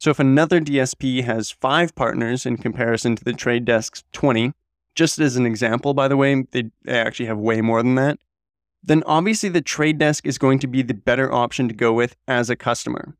So 0.00 0.10
if 0.10 0.18
another 0.18 0.62
DSP 0.62 1.24
has 1.24 1.50
five 1.50 1.94
partners 1.94 2.46
in 2.46 2.56
comparison 2.56 3.16
to 3.16 3.24
the 3.24 3.34
trade 3.34 3.66
desk's 3.66 4.02
20, 4.12 4.54
just 4.94 5.18
as 5.18 5.36
an 5.36 5.44
example, 5.44 5.92
by 5.92 6.08
the 6.08 6.16
way, 6.16 6.42
they 6.52 6.70
actually 6.88 7.26
have 7.26 7.38
way 7.38 7.60
more 7.60 7.82
than 7.82 7.96
that, 7.96 8.18
then 8.82 9.02
obviously 9.04 9.50
the 9.50 9.60
trade 9.60 9.98
desk 9.98 10.26
is 10.26 10.38
going 10.38 10.58
to 10.60 10.66
be 10.66 10.80
the 10.80 10.94
better 10.94 11.30
option 11.30 11.68
to 11.68 11.74
go 11.74 11.92
with 11.92 12.16
as 12.26 12.48
a 12.48 12.56
customer. 12.56 13.14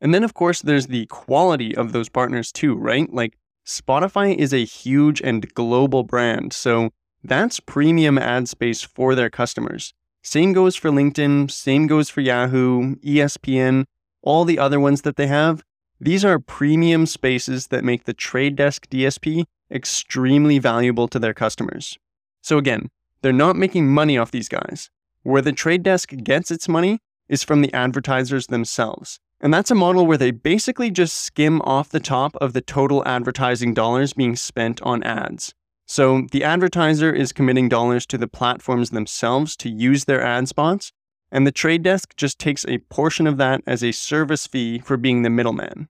And 0.00 0.14
then, 0.14 0.22
of 0.22 0.32
course, 0.32 0.62
there's 0.62 0.86
the 0.86 1.06
quality 1.06 1.76
of 1.76 1.90
those 1.90 2.08
partners 2.08 2.52
too, 2.52 2.76
right? 2.76 3.12
Like 3.12 3.36
Spotify 3.66 4.32
is 4.32 4.54
a 4.54 4.64
huge 4.64 5.20
and 5.20 5.52
global 5.54 6.04
brand, 6.04 6.52
so 6.52 6.90
that's 7.24 7.58
premium 7.58 8.16
ad 8.16 8.48
space 8.48 8.80
for 8.80 9.16
their 9.16 9.30
customers. 9.30 9.92
Same 10.22 10.52
goes 10.52 10.76
for 10.76 10.90
LinkedIn, 10.90 11.50
same 11.50 11.88
goes 11.88 12.08
for 12.10 12.20
Yahoo, 12.20 12.94
ESPN, 12.96 13.86
all 14.22 14.44
the 14.44 14.60
other 14.60 14.78
ones 14.78 15.02
that 15.02 15.16
they 15.16 15.26
have. 15.26 15.64
These 16.00 16.24
are 16.24 16.38
premium 16.38 17.06
spaces 17.06 17.68
that 17.68 17.84
make 17.84 18.04
the 18.04 18.12
Trade 18.12 18.54
Desk 18.56 18.86
DSP 18.88 19.44
extremely 19.70 20.58
valuable 20.58 21.08
to 21.08 21.18
their 21.18 21.32
customers. 21.32 21.98
So 22.42 22.58
again, 22.58 22.90
they're 23.22 23.32
not 23.32 23.56
making 23.56 23.88
money 23.88 24.18
off 24.18 24.30
these 24.30 24.48
guys. 24.48 24.90
Where 25.22 25.42
the 25.42 25.52
Trade 25.52 25.82
Desk 25.82 26.12
gets 26.22 26.50
its 26.50 26.68
money 26.68 27.00
is 27.28 27.42
from 27.42 27.62
the 27.62 27.72
advertisers 27.72 28.46
themselves. 28.46 29.18
And 29.40 29.52
that's 29.52 29.70
a 29.70 29.74
model 29.74 30.06
where 30.06 30.18
they 30.18 30.30
basically 30.30 30.90
just 30.90 31.16
skim 31.16 31.60
off 31.62 31.88
the 31.88 32.00
top 32.00 32.36
of 32.36 32.52
the 32.52 32.60
total 32.60 33.02
advertising 33.06 33.74
dollars 33.74 34.12
being 34.12 34.36
spent 34.36 34.80
on 34.82 35.02
ads. 35.02 35.54
So 35.86 36.26
the 36.30 36.44
advertiser 36.44 37.12
is 37.12 37.32
committing 37.32 37.68
dollars 37.68 38.06
to 38.06 38.18
the 38.18 38.28
platforms 38.28 38.90
themselves 38.90 39.56
to 39.56 39.70
use 39.70 40.04
their 40.04 40.22
ad 40.22 40.48
spots, 40.48 40.92
and 41.30 41.46
the 41.46 41.52
trade 41.52 41.82
desk 41.82 42.14
just 42.16 42.38
takes 42.38 42.64
a 42.66 42.78
portion 42.78 43.26
of 43.26 43.36
that 43.36 43.62
as 43.66 43.82
a 43.82 43.92
service 43.92 44.46
fee 44.46 44.78
for 44.78 44.96
being 44.96 45.22
the 45.22 45.30
middleman. 45.30 45.88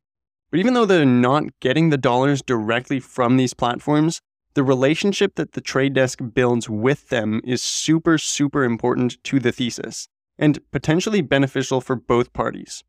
But 0.51 0.61
even 0.61 0.75
though 0.75 0.87
they're 0.87 1.05
not 1.05 1.44
getting 1.61 1.90
the 1.90 1.99
dollars 1.99 2.42
directly 2.42 3.01
from 3.01 3.37
these 3.37 3.55
platforms, 3.55 4.20
the 4.55 4.62
relationship 4.62 5.35
that 5.35 5.53
the 5.53 5.61
trade 5.61 5.92
desk 5.92 6.20
builds 6.33 6.70
with 6.70 7.11
them 7.11 7.40
is 7.44 7.62
super, 7.62 8.16
super 8.16 8.64
important 8.64 9.22
to 9.25 9.38
the 9.38 9.53
thesis 9.53 10.09
and 10.38 10.59
potentially 10.70 11.20
beneficial 11.20 11.81
for 11.81 11.96
both 11.96 12.33
parties. 12.33 12.83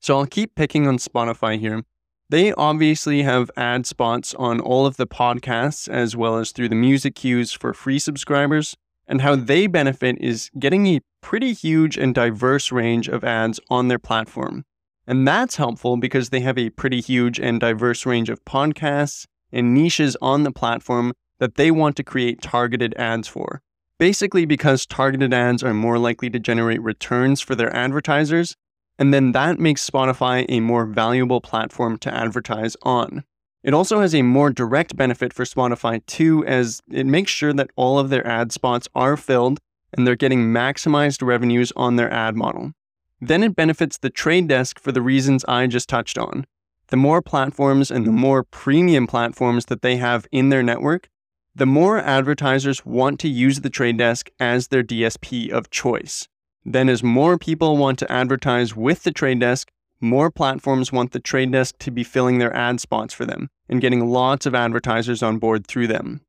So 0.00 0.18
I'll 0.18 0.26
keep 0.26 0.54
picking 0.54 0.86
on 0.86 0.98
Spotify 0.98 1.58
here. 1.58 1.82
They 2.30 2.52
obviously 2.52 3.22
have 3.22 3.50
ad 3.56 3.86
spots 3.86 4.34
on 4.34 4.60
all 4.60 4.86
of 4.86 4.96
the 4.96 5.06
podcasts 5.06 5.88
as 5.88 6.14
well 6.14 6.36
as 6.36 6.52
through 6.52 6.68
the 6.68 6.74
music 6.74 7.14
cues 7.14 7.52
for 7.52 7.72
free 7.72 7.98
subscribers. 7.98 8.76
And 9.08 9.22
how 9.22 9.36
they 9.36 9.66
benefit 9.66 10.18
is 10.20 10.50
getting 10.58 10.86
a 10.86 11.00
pretty 11.22 11.52
huge 11.52 11.96
and 11.96 12.14
diverse 12.14 12.70
range 12.70 13.08
of 13.08 13.24
ads 13.24 13.58
on 13.70 13.88
their 13.88 13.98
platform. 13.98 14.64
And 15.06 15.26
that's 15.26 15.56
helpful 15.56 15.96
because 15.96 16.28
they 16.28 16.40
have 16.40 16.58
a 16.58 16.70
pretty 16.70 17.00
huge 17.00 17.40
and 17.40 17.58
diverse 17.58 18.04
range 18.04 18.28
of 18.28 18.44
podcasts 18.44 19.26
and 19.50 19.72
niches 19.72 20.16
on 20.20 20.42
the 20.42 20.52
platform 20.52 21.14
that 21.38 21.54
they 21.54 21.70
want 21.70 21.96
to 21.96 22.04
create 22.04 22.42
targeted 22.42 22.94
ads 22.96 23.26
for. 23.26 23.62
Basically, 23.98 24.44
because 24.44 24.84
targeted 24.84 25.32
ads 25.32 25.64
are 25.64 25.74
more 25.74 25.98
likely 25.98 26.28
to 26.30 26.38
generate 26.38 26.82
returns 26.82 27.40
for 27.40 27.54
their 27.54 27.74
advertisers 27.74 28.54
and 28.98 29.14
then 29.14 29.32
that 29.32 29.58
makes 29.58 29.88
Spotify 29.88 30.44
a 30.48 30.60
more 30.60 30.84
valuable 30.84 31.40
platform 31.40 31.98
to 31.98 32.12
advertise 32.12 32.76
on. 32.82 33.24
It 33.62 33.74
also 33.74 34.00
has 34.00 34.14
a 34.14 34.22
more 34.22 34.50
direct 34.50 34.96
benefit 34.96 35.32
for 35.32 35.44
Spotify 35.44 36.04
too, 36.06 36.44
as 36.46 36.80
it 36.90 37.06
makes 37.06 37.30
sure 37.30 37.52
that 37.52 37.70
all 37.76 37.98
of 37.98 38.08
their 38.08 38.26
ad 38.26 38.52
spots 38.52 38.88
are 38.94 39.16
filled 39.16 39.58
and 39.92 40.06
they're 40.06 40.16
getting 40.16 40.52
maximized 40.52 41.26
revenues 41.26 41.72
on 41.74 41.96
their 41.96 42.12
ad 42.12 42.36
model. 42.36 42.72
Then 43.20 43.42
it 43.42 43.56
benefits 43.56 43.98
the 43.98 44.10
trade 44.10 44.48
desk 44.48 44.78
for 44.78 44.92
the 44.92 45.02
reasons 45.02 45.44
I 45.46 45.66
just 45.66 45.88
touched 45.88 46.18
on. 46.18 46.46
The 46.88 46.96
more 46.96 47.20
platforms 47.20 47.90
and 47.90 48.06
the 48.06 48.12
more 48.12 48.44
premium 48.44 49.06
platforms 49.06 49.66
that 49.66 49.82
they 49.82 49.96
have 49.96 50.26
in 50.30 50.48
their 50.50 50.62
network, 50.62 51.08
the 51.54 51.66
more 51.66 51.98
advertisers 51.98 52.86
want 52.86 53.18
to 53.20 53.28
use 53.28 53.60
the 53.60 53.70
trade 53.70 53.98
desk 53.98 54.30
as 54.38 54.68
their 54.68 54.84
DSP 54.84 55.50
of 55.50 55.70
choice. 55.70 56.28
Then, 56.64 56.88
as 56.88 57.02
more 57.02 57.36
people 57.36 57.76
want 57.76 57.98
to 57.98 58.12
advertise 58.12 58.76
with 58.76 59.02
the 59.02 59.10
trade 59.10 59.40
desk, 59.40 59.70
more 60.00 60.30
platforms 60.30 60.92
want 60.92 61.12
the 61.12 61.20
trade 61.20 61.52
desk 61.52 61.76
to 61.78 61.90
be 61.90 62.04
filling 62.04 62.38
their 62.38 62.54
ad 62.54 62.80
spots 62.80 63.12
for 63.12 63.24
them 63.24 63.48
and 63.68 63.80
getting 63.80 64.08
lots 64.08 64.46
of 64.46 64.54
advertisers 64.54 65.22
on 65.22 65.38
board 65.38 65.66
through 65.66 65.88
them. 65.88 66.20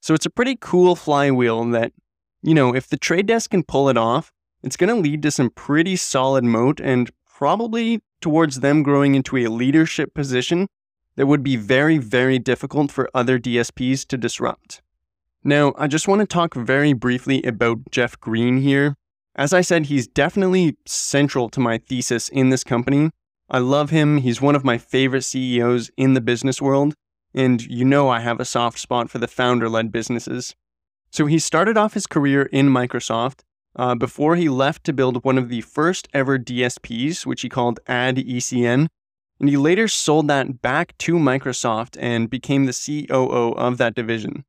So 0.00 0.14
it's 0.14 0.26
a 0.26 0.30
pretty 0.30 0.56
cool 0.60 0.94
flywheel 0.94 1.64
that, 1.70 1.92
you 2.42 2.54
know, 2.54 2.74
if 2.74 2.88
the 2.88 2.96
trade 2.96 3.26
desk 3.26 3.50
can 3.50 3.64
pull 3.64 3.88
it 3.88 3.96
off, 3.96 4.32
it's 4.62 4.76
going 4.76 4.94
to 4.94 5.00
lead 5.00 5.22
to 5.22 5.30
some 5.30 5.50
pretty 5.50 5.96
solid 5.96 6.44
moat 6.44 6.80
and 6.80 7.10
probably 7.26 8.00
towards 8.20 8.60
them 8.60 8.82
growing 8.82 9.14
into 9.14 9.36
a 9.36 9.48
leadership 9.48 10.14
position 10.14 10.68
that 11.16 11.26
would 11.26 11.42
be 11.42 11.56
very, 11.56 11.98
very 11.98 12.38
difficult 12.38 12.90
for 12.90 13.10
other 13.14 13.38
DSPs 13.38 14.06
to 14.06 14.16
disrupt. 14.16 14.82
Now, 15.42 15.74
I 15.76 15.86
just 15.86 16.08
want 16.08 16.20
to 16.20 16.26
talk 16.26 16.54
very 16.54 16.92
briefly 16.92 17.42
about 17.42 17.90
Jeff 17.90 18.18
Green 18.20 18.58
here. 18.58 18.96
As 19.36 19.52
I 19.52 19.60
said, 19.60 19.86
he's 19.86 20.06
definitely 20.06 20.78
central 20.86 21.50
to 21.50 21.60
my 21.60 21.76
thesis 21.76 22.30
in 22.30 22.48
this 22.48 22.64
company. 22.64 23.10
I 23.50 23.58
love 23.58 23.90
him. 23.90 24.16
He's 24.18 24.40
one 24.40 24.56
of 24.56 24.64
my 24.64 24.78
favorite 24.78 25.24
CEOs 25.24 25.90
in 25.98 26.14
the 26.14 26.22
business 26.22 26.60
world. 26.60 26.94
And 27.34 27.62
you 27.62 27.84
know 27.84 28.08
I 28.08 28.20
have 28.20 28.40
a 28.40 28.46
soft 28.46 28.78
spot 28.78 29.10
for 29.10 29.18
the 29.18 29.28
founder 29.28 29.68
led 29.68 29.92
businesses. 29.92 30.54
So 31.10 31.26
he 31.26 31.38
started 31.38 31.76
off 31.76 31.92
his 31.92 32.06
career 32.06 32.44
in 32.44 32.70
Microsoft 32.70 33.40
uh, 33.76 33.94
before 33.94 34.36
he 34.36 34.48
left 34.48 34.84
to 34.84 34.94
build 34.94 35.22
one 35.22 35.36
of 35.36 35.50
the 35.50 35.60
first 35.60 36.08
ever 36.14 36.38
DSPs, 36.38 37.26
which 37.26 37.42
he 37.42 37.50
called 37.50 37.78
Ad 37.86 38.16
ECN. 38.16 38.88
And 39.38 39.48
he 39.50 39.58
later 39.58 39.86
sold 39.86 40.28
that 40.28 40.62
back 40.62 40.96
to 40.98 41.16
Microsoft 41.16 41.98
and 42.00 42.30
became 42.30 42.64
the 42.64 42.72
COO 42.72 43.52
of 43.52 43.76
that 43.76 43.94
division. 43.94 44.46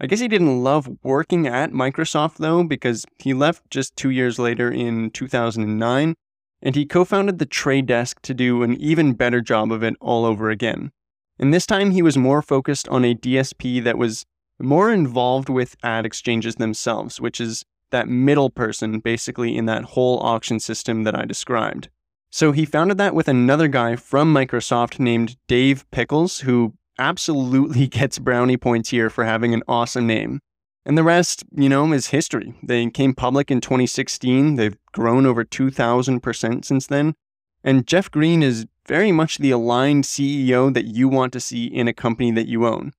I 0.00 0.06
guess 0.06 0.20
he 0.20 0.28
didn't 0.28 0.62
love 0.62 0.88
working 1.02 1.46
at 1.46 1.72
Microsoft 1.72 2.36
though, 2.36 2.62
because 2.62 3.04
he 3.18 3.34
left 3.34 3.68
just 3.70 3.96
two 3.96 4.10
years 4.10 4.38
later 4.38 4.70
in 4.70 5.10
2009, 5.10 6.14
and 6.62 6.74
he 6.74 6.86
co 6.86 7.04
founded 7.04 7.38
the 7.38 7.46
Trade 7.46 7.86
Desk 7.86 8.20
to 8.22 8.34
do 8.34 8.62
an 8.62 8.74
even 8.76 9.14
better 9.14 9.40
job 9.40 9.72
of 9.72 9.82
it 9.82 9.94
all 10.00 10.24
over 10.24 10.50
again. 10.50 10.92
And 11.38 11.52
this 11.52 11.66
time 11.66 11.90
he 11.92 12.02
was 12.02 12.16
more 12.16 12.42
focused 12.42 12.88
on 12.88 13.04
a 13.04 13.14
DSP 13.14 13.82
that 13.84 13.98
was 13.98 14.24
more 14.60 14.92
involved 14.92 15.48
with 15.48 15.76
ad 15.82 16.04
exchanges 16.04 16.56
themselves, 16.56 17.20
which 17.20 17.40
is 17.40 17.64
that 17.90 18.08
middle 18.08 18.50
person 18.50 19.00
basically 19.00 19.56
in 19.56 19.66
that 19.66 19.84
whole 19.84 20.18
auction 20.20 20.60
system 20.60 21.04
that 21.04 21.14
I 21.14 21.24
described. 21.24 21.88
So 22.30 22.52
he 22.52 22.64
founded 22.64 22.98
that 22.98 23.14
with 23.14 23.28
another 23.28 23.68
guy 23.68 23.96
from 23.96 24.34
Microsoft 24.34 24.98
named 24.98 25.36
Dave 25.46 25.90
Pickles, 25.90 26.40
who 26.40 26.74
absolutely 26.98 27.86
gets 27.88 28.18
brownie 28.18 28.56
points 28.56 28.90
here 28.90 29.10
for 29.10 29.24
having 29.24 29.54
an 29.54 29.62
awesome 29.68 30.06
name. 30.06 30.40
And 30.84 30.96
the 30.96 31.04
rest, 31.04 31.44
you 31.54 31.68
know, 31.68 31.92
is 31.92 32.08
history. 32.08 32.54
They 32.62 32.88
came 32.88 33.14
public 33.14 33.50
in 33.50 33.60
2016. 33.60 34.56
They've 34.56 34.76
grown 34.92 35.26
over 35.26 35.44
2,000% 35.44 36.64
since 36.64 36.86
then. 36.86 37.14
And 37.62 37.86
Jeff 37.86 38.10
Green 38.10 38.42
is 38.42 38.66
very 38.86 39.12
much 39.12 39.38
the 39.38 39.50
aligned 39.50 40.04
CEO 40.04 40.72
that 40.72 40.86
you 40.86 41.08
want 41.08 41.32
to 41.34 41.40
see 41.40 41.66
in 41.66 41.88
a 41.88 41.92
company 41.92 42.30
that 42.30 42.48
you 42.48 42.66
own. 42.66 42.92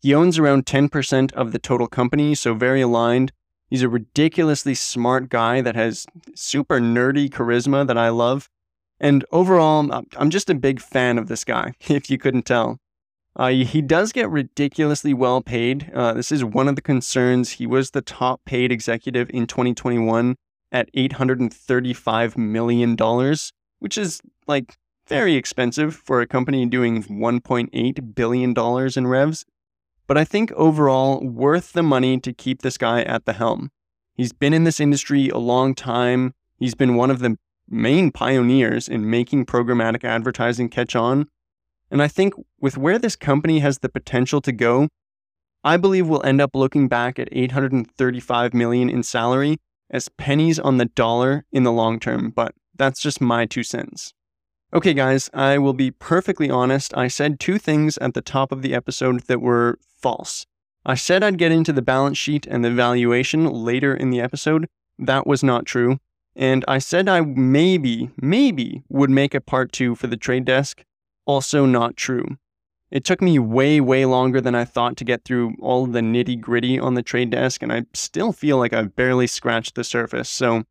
He 0.00 0.14
owns 0.14 0.38
around 0.38 0.66
10% 0.66 1.32
of 1.32 1.52
the 1.52 1.58
total 1.58 1.88
company, 1.88 2.34
so 2.34 2.54
very 2.54 2.82
aligned. 2.82 3.32
He's 3.68 3.82
a 3.82 3.88
ridiculously 3.88 4.74
smart 4.74 5.28
guy 5.28 5.60
that 5.60 5.74
has 5.74 6.06
super 6.36 6.78
nerdy 6.78 7.28
charisma 7.28 7.86
that 7.86 7.98
I 7.98 8.10
love. 8.10 8.48
And 9.00 9.24
overall, 9.32 9.90
I'm 10.16 10.30
just 10.30 10.50
a 10.50 10.54
big 10.54 10.80
fan 10.80 11.18
of 11.18 11.26
this 11.26 11.42
guy, 11.42 11.72
if 11.88 12.10
you 12.10 12.18
couldn't 12.18 12.44
tell. 12.44 12.78
Uh, 13.36 13.48
he 13.48 13.82
does 13.82 14.12
get 14.12 14.30
ridiculously 14.30 15.12
well 15.12 15.42
paid. 15.42 15.90
Uh, 15.92 16.12
this 16.14 16.30
is 16.30 16.44
one 16.44 16.68
of 16.68 16.76
the 16.76 16.82
concerns. 16.82 17.52
He 17.52 17.66
was 17.66 17.90
the 17.90 18.02
top 18.02 18.44
paid 18.44 18.70
executive 18.70 19.28
in 19.30 19.46
2021 19.46 20.36
at 20.70 20.92
$835 20.92 22.36
million, 22.36 22.96
which 23.80 23.98
is 23.98 24.20
like 24.46 24.76
very 25.06 25.34
expensive 25.34 25.94
for 25.96 26.20
a 26.20 26.26
company 26.26 26.64
doing 26.66 27.02
$1.8 27.02 28.14
billion 28.14 28.54
in 28.96 29.06
revs 29.06 29.44
but 30.06 30.18
I 30.18 30.24
think 30.24 30.52
overall 30.52 31.20
worth 31.20 31.72
the 31.72 31.82
money 31.82 32.18
to 32.20 32.32
keep 32.32 32.62
this 32.62 32.76
guy 32.76 33.02
at 33.02 33.24
the 33.24 33.32
helm. 33.32 33.70
He's 34.14 34.32
been 34.32 34.52
in 34.52 34.64
this 34.64 34.80
industry 34.80 35.28
a 35.28 35.38
long 35.38 35.74
time. 35.74 36.34
He's 36.58 36.74
been 36.74 36.94
one 36.94 37.10
of 37.10 37.20
the 37.20 37.36
main 37.68 38.10
pioneers 38.12 38.88
in 38.88 39.08
making 39.08 39.46
programmatic 39.46 40.04
advertising 40.04 40.68
catch 40.68 40.94
on. 40.94 41.28
And 41.90 42.02
I 42.02 42.08
think 42.08 42.34
with 42.60 42.76
where 42.76 42.98
this 42.98 43.16
company 43.16 43.60
has 43.60 43.78
the 43.78 43.88
potential 43.88 44.40
to 44.42 44.52
go, 44.52 44.88
I 45.62 45.76
believe 45.76 46.06
we'll 46.06 46.24
end 46.24 46.40
up 46.40 46.54
looking 46.54 46.88
back 46.88 47.18
at 47.18 47.28
835 47.32 48.52
million 48.54 48.90
in 48.90 49.02
salary 49.02 49.58
as 49.90 50.08
pennies 50.08 50.58
on 50.58 50.78
the 50.78 50.86
dollar 50.86 51.44
in 51.52 51.62
the 51.62 51.72
long 51.72 51.98
term, 52.00 52.30
but 52.30 52.54
that's 52.76 53.00
just 53.00 53.20
my 53.20 53.46
two 53.46 53.62
cents. 53.62 54.12
Okay, 54.74 54.92
guys, 54.92 55.30
I 55.32 55.58
will 55.58 55.72
be 55.72 55.92
perfectly 55.92 56.50
honest. 56.50 56.96
I 56.96 57.06
said 57.06 57.38
two 57.38 57.58
things 57.58 57.96
at 57.98 58.14
the 58.14 58.20
top 58.20 58.50
of 58.50 58.60
the 58.60 58.74
episode 58.74 59.20
that 59.28 59.40
were 59.40 59.78
false. 60.02 60.46
I 60.84 60.96
said 60.96 61.22
I'd 61.22 61.38
get 61.38 61.52
into 61.52 61.72
the 61.72 61.80
balance 61.80 62.18
sheet 62.18 62.46
and 62.46 62.64
the 62.64 62.70
valuation 62.70 63.46
later 63.46 63.94
in 63.94 64.10
the 64.10 64.20
episode. 64.20 64.68
That 64.98 65.26
was 65.26 65.42
not 65.42 65.64
true. 65.64 65.98
And 66.36 66.64
I 66.66 66.78
said 66.78 67.08
I 67.08 67.20
maybe, 67.20 68.10
maybe 68.20 68.82
would 68.88 69.10
make 69.10 69.34
a 69.34 69.40
part 69.40 69.72
two 69.72 69.94
for 69.94 70.08
the 70.08 70.16
trade 70.16 70.44
desk. 70.44 70.84
Also 71.26 71.66
not 71.66 71.96
true. 71.96 72.36
It 72.90 73.04
took 73.04 73.20
me 73.20 73.38
way, 73.38 73.80
way 73.80 74.04
longer 74.04 74.40
than 74.40 74.54
I 74.54 74.64
thought 74.64 74.96
to 74.98 75.04
get 75.04 75.24
through 75.24 75.54
all 75.60 75.86
the 75.86 76.00
nitty 76.00 76.40
gritty 76.40 76.78
on 76.78 76.94
the 76.94 77.02
trade 77.02 77.30
desk, 77.30 77.62
and 77.62 77.72
I 77.72 77.84
still 77.92 78.32
feel 78.32 78.58
like 78.58 78.72
I've 78.72 78.94
barely 78.94 79.26
scratched 79.26 79.74
the 79.74 79.84
surface. 79.84 80.30
So 80.30 80.64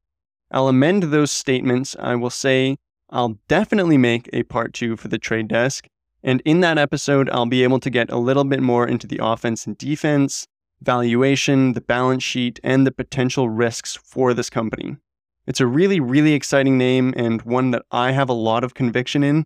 I'll 0.52 0.68
amend 0.68 1.04
those 1.04 1.32
statements. 1.32 1.96
I 2.00 2.16
will 2.16 2.30
say 2.30 2.78
I'll 3.10 3.40
definitely 3.48 3.98
make 3.98 4.30
a 4.32 4.44
part 4.44 4.74
two 4.74 4.96
for 4.96 5.08
the 5.08 5.18
trade 5.18 5.48
desk. 5.48 5.88
And 6.24 6.42
in 6.46 6.62
that 6.62 6.78
episode, 6.78 7.30
I'll 7.30 7.46
be 7.46 7.64
able 7.64 7.80
to 7.82 7.90
get 7.90 8.10
a 8.10 8.18
little 8.18 8.46
bit 8.46 8.62
more 8.62 8.88
into 8.88 9.08
the 9.08 9.20
offense 9.22 9.68
and 9.68 9.78
defense, 9.78 10.48
valuation, 10.82 11.74
the 11.74 11.82
balance 11.82 12.24
sheet, 12.24 12.60
and 12.64 12.88
the 12.88 12.92
potential 12.92 13.50
risks 13.50 13.98
for 13.98 14.34
this 14.34 14.50
company. 14.50 14.96
It's 15.46 15.60
a 15.60 15.68
really, 15.68 16.00
really 16.00 16.34
exciting 16.34 16.78
name 16.78 17.14
and 17.18 17.42
one 17.42 17.72
that 17.72 17.84
I 17.92 18.12
have 18.12 18.30
a 18.30 18.34
lot 18.34 18.64
of 18.64 18.74
conviction 18.74 19.24
in. 19.24 19.44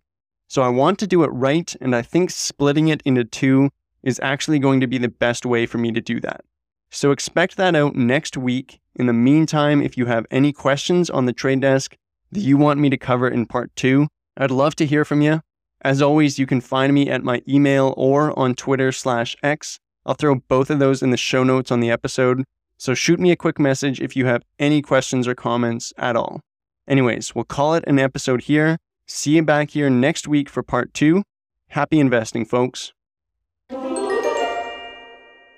So 0.48 0.62
I 0.62 0.68
want 0.68 0.98
to 0.98 1.06
do 1.06 1.22
it 1.22 1.28
right, 1.28 1.74
and 1.80 1.94
I 1.94 2.02
think 2.02 2.30
splitting 2.30 2.88
it 2.88 3.02
into 3.04 3.24
two 3.24 3.70
is 4.02 4.18
actually 4.22 4.58
going 4.58 4.80
to 4.80 4.86
be 4.86 4.98
the 4.98 5.08
best 5.08 5.44
way 5.44 5.66
for 5.66 5.78
me 5.78 5.92
to 5.92 6.00
do 6.00 6.20
that. 6.20 6.44
So 6.90 7.10
expect 7.10 7.56
that 7.58 7.76
out 7.76 7.94
next 7.94 8.36
week. 8.36 8.80
In 8.96 9.06
the 9.06 9.12
meantime, 9.12 9.82
if 9.82 9.98
you 9.98 10.06
have 10.06 10.26
any 10.30 10.52
questions 10.52 11.10
on 11.10 11.26
the 11.26 11.32
trade 11.32 11.60
desk, 11.60 11.96
that 12.32 12.40
you 12.40 12.56
want 12.56 12.80
me 12.80 12.90
to 12.90 12.96
cover 12.96 13.28
in 13.28 13.46
part 13.46 13.74
two, 13.76 14.08
I'd 14.36 14.50
love 14.50 14.74
to 14.76 14.86
hear 14.86 15.04
from 15.04 15.20
you. 15.20 15.42
As 15.82 16.02
always, 16.02 16.38
you 16.38 16.46
can 16.46 16.60
find 16.60 16.92
me 16.92 17.08
at 17.08 17.22
my 17.22 17.42
email 17.48 17.94
or 17.96 18.36
on 18.38 18.54
Twitter 18.54 18.90
slash 18.90 19.36
X. 19.42 19.78
I'll 20.04 20.14
throw 20.14 20.36
both 20.36 20.70
of 20.70 20.78
those 20.78 21.02
in 21.02 21.10
the 21.10 21.16
show 21.16 21.44
notes 21.44 21.70
on 21.70 21.80
the 21.80 21.90
episode. 21.90 22.44
So 22.78 22.94
shoot 22.94 23.20
me 23.20 23.30
a 23.30 23.36
quick 23.36 23.58
message 23.58 24.00
if 24.00 24.16
you 24.16 24.26
have 24.26 24.42
any 24.58 24.82
questions 24.82 25.28
or 25.28 25.34
comments 25.34 25.92
at 25.98 26.16
all. 26.16 26.40
Anyways, 26.86 27.34
we'll 27.34 27.44
call 27.44 27.74
it 27.74 27.84
an 27.86 27.98
episode 27.98 28.42
here. 28.42 28.78
See 29.10 29.36
you 29.36 29.42
back 29.42 29.70
here 29.70 29.88
next 29.88 30.28
week 30.28 30.50
for 30.50 30.62
part 30.62 30.92
two. 30.92 31.22
Happy 31.68 31.98
investing, 31.98 32.44
folks. 32.44 32.92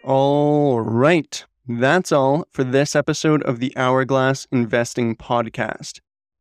All 0.04 0.80
right. 0.80 1.44
That's 1.66 2.12
all 2.12 2.44
for 2.52 2.62
this 2.62 2.94
episode 2.94 3.42
of 3.42 3.58
the 3.58 3.76
Hourglass 3.76 4.46
Investing 4.52 5.16
Podcast. 5.16 5.98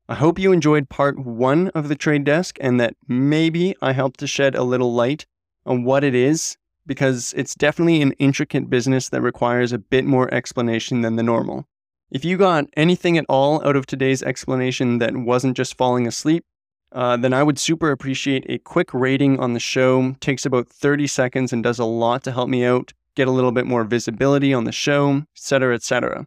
I 0.07 0.13
hope 0.13 0.37
you 0.37 0.51
enjoyed 0.51 0.87
part 0.87 1.17
one 1.17 1.69
of 1.69 1.89
the 1.89 1.95
trade 1.95 2.25
desk 2.25 2.59
and 2.61 2.79
that 2.79 2.95
maybe 3.07 3.75
I 3.81 3.93
helped 3.93 4.19
to 4.19 4.27
shed 4.27 4.53
a 4.53 4.61
little 4.61 4.93
light 4.93 5.25
on 5.65 5.83
what 5.83 6.03
it 6.03 6.13
is, 6.13 6.57
because 6.85 7.33
it's 7.35 7.55
definitely 7.55 8.03
an 8.03 8.11
intricate 8.13 8.69
business 8.69 9.09
that 9.09 9.21
requires 9.23 9.73
a 9.73 9.79
bit 9.79 10.05
more 10.05 10.31
explanation 10.31 11.01
than 11.01 11.15
the 11.15 11.23
normal. 11.23 11.65
If 12.11 12.23
you 12.23 12.37
got 12.37 12.65
anything 12.77 13.17
at 13.17 13.25
all 13.27 13.65
out 13.67 13.75
of 13.75 13.87
today's 13.87 14.21
explanation 14.21 14.99
that 14.99 15.17
wasn't 15.17 15.57
just 15.57 15.75
falling 15.75 16.05
asleep, 16.05 16.45
uh, 16.91 17.17
then 17.17 17.34
I 17.34 17.43
would 17.43 17.60
super 17.60 17.91
appreciate 17.91 18.45
a 18.49 18.58
quick 18.58 18.93
rating 18.93 19.39
on 19.39 19.54
the 19.54 19.60
show. 19.60 20.15
Takes 20.19 20.45
about 20.45 20.67
30 20.67 21.08
seconds 21.08 21.54
and 21.54 21.63
does 21.63 21.80
a 21.80 21.86
lot 21.86 22.23
to 22.23 22.32
help 22.32 22.49
me 22.49 22.65
out, 22.65 22.93
get 23.15 23.28
a 23.28 23.32
little 23.32 23.52
bit 23.52 23.65
more 23.67 23.84
visibility 23.84 24.54
on 24.54 24.63
the 24.63 24.71
show, 24.71 25.23
etc., 25.36 25.75
etc. 25.75 26.25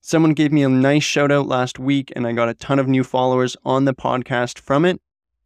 Someone 0.00 0.32
gave 0.32 0.52
me 0.52 0.62
a 0.62 0.68
nice 0.68 1.02
shout 1.04 1.30
out 1.30 1.46
last 1.46 1.78
week, 1.78 2.12
and 2.16 2.26
I 2.26 2.32
got 2.32 2.48
a 2.48 2.54
ton 2.54 2.78
of 2.78 2.88
new 2.88 3.04
followers 3.04 3.56
on 3.64 3.84
the 3.84 3.92
podcast 3.92 4.58
from 4.58 4.84
it. 4.86 5.00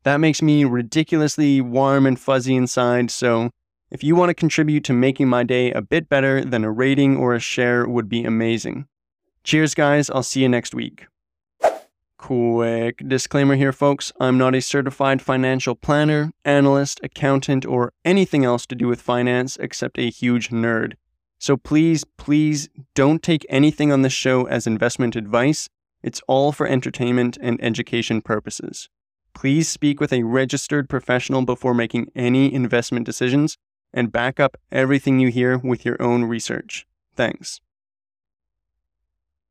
That 0.05 0.18
makes 0.18 0.40
me 0.42 0.64
ridiculously 0.64 1.61
warm 1.61 2.07
and 2.07 2.18
fuzzy 2.18 2.55
inside. 2.55 3.11
So 3.11 3.51
If 3.90 4.03
you 4.03 4.16
want 4.16 4.31
to 4.31 4.35
contribute 4.35 4.85
to 4.85 4.94
making 4.94 5.29
my 5.29 5.42
day 5.42 5.70
a 5.70 5.83
bit 5.83 6.09
better, 6.09 6.42
then 6.42 6.64
a 6.64 6.70
rating 6.70 7.16
or 7.18 7.35
a 7.35 7.40
share 7.40 7.87
would 7.87 8.09
be 8.09 8.25
amazing. 8.25 8.87
Cheers, 9.44 9.75
guys. 9.75 10.09
I'll 10.09 10.22
see 10.22 10.40
you 10.40 10.48
next 10.48 10.75
week. 10.75 11.12
Quick 12.22 13.02
disclaimer 13.08 13.56
here, 13.56 13.72
folks. 13.72 14.12
I'm 14.20 14.38
not 14.38 14.54
a 14.54 14.62
certified 14.62 15.20
financial 15.20 15.74
planner, 15.74 16.30
analyst, 16.44 17.00
accountant, 17.02 17.66
or 17.66 17.92
anything 18.04 18.44
else 18.44 18.64
to 18.66 18.76
do 18.76 18.87
with 18.87 19.02
finance 19.02 19.56
except 19.56 19.98
a 19.98 20.08
huge 20.08 20.50
nerd. 20.50 20.92
So 21.40 21.56
please, 21.56 22.04
please 22.04 22.68
don't 22.94 23.24
take 23.24 23.44
anything 23.48 23.90
on 23.90 24.02
this 24.02 24.12
show 24.12 24.46
as 24.46 24.68
investment 24.68 25.16
advice. 25.16 25.68
It's 26.04 26.22
all 26.28 26.52
for 26.52 26.64
entertainment 26.64 27.38
and 27.42 27.61
education 27.61 28.22
purposes. 28.22 28.88
Please 29.35 29.68
speak 29.68 29.98
with 29.98 30.12
a 30.12 30.22
registered 30.22 30.88
professional 30.88 31.44
before 31.44 31.74
making 31.74 32.12
any 32.14 32.54
investment 32.54 33.04
decisions 33.04 33.58
and 33.92 34.12
back 34.12 34.38
up 34.38 34.56
everything 34.70 35.18
you 35.18 35.26
hear 35.26 35.58
with 35.58 35.85
your 35.85 36.00
own 36.00 36.22
research. 36.22 36.87
Thanks. 37.16 37.61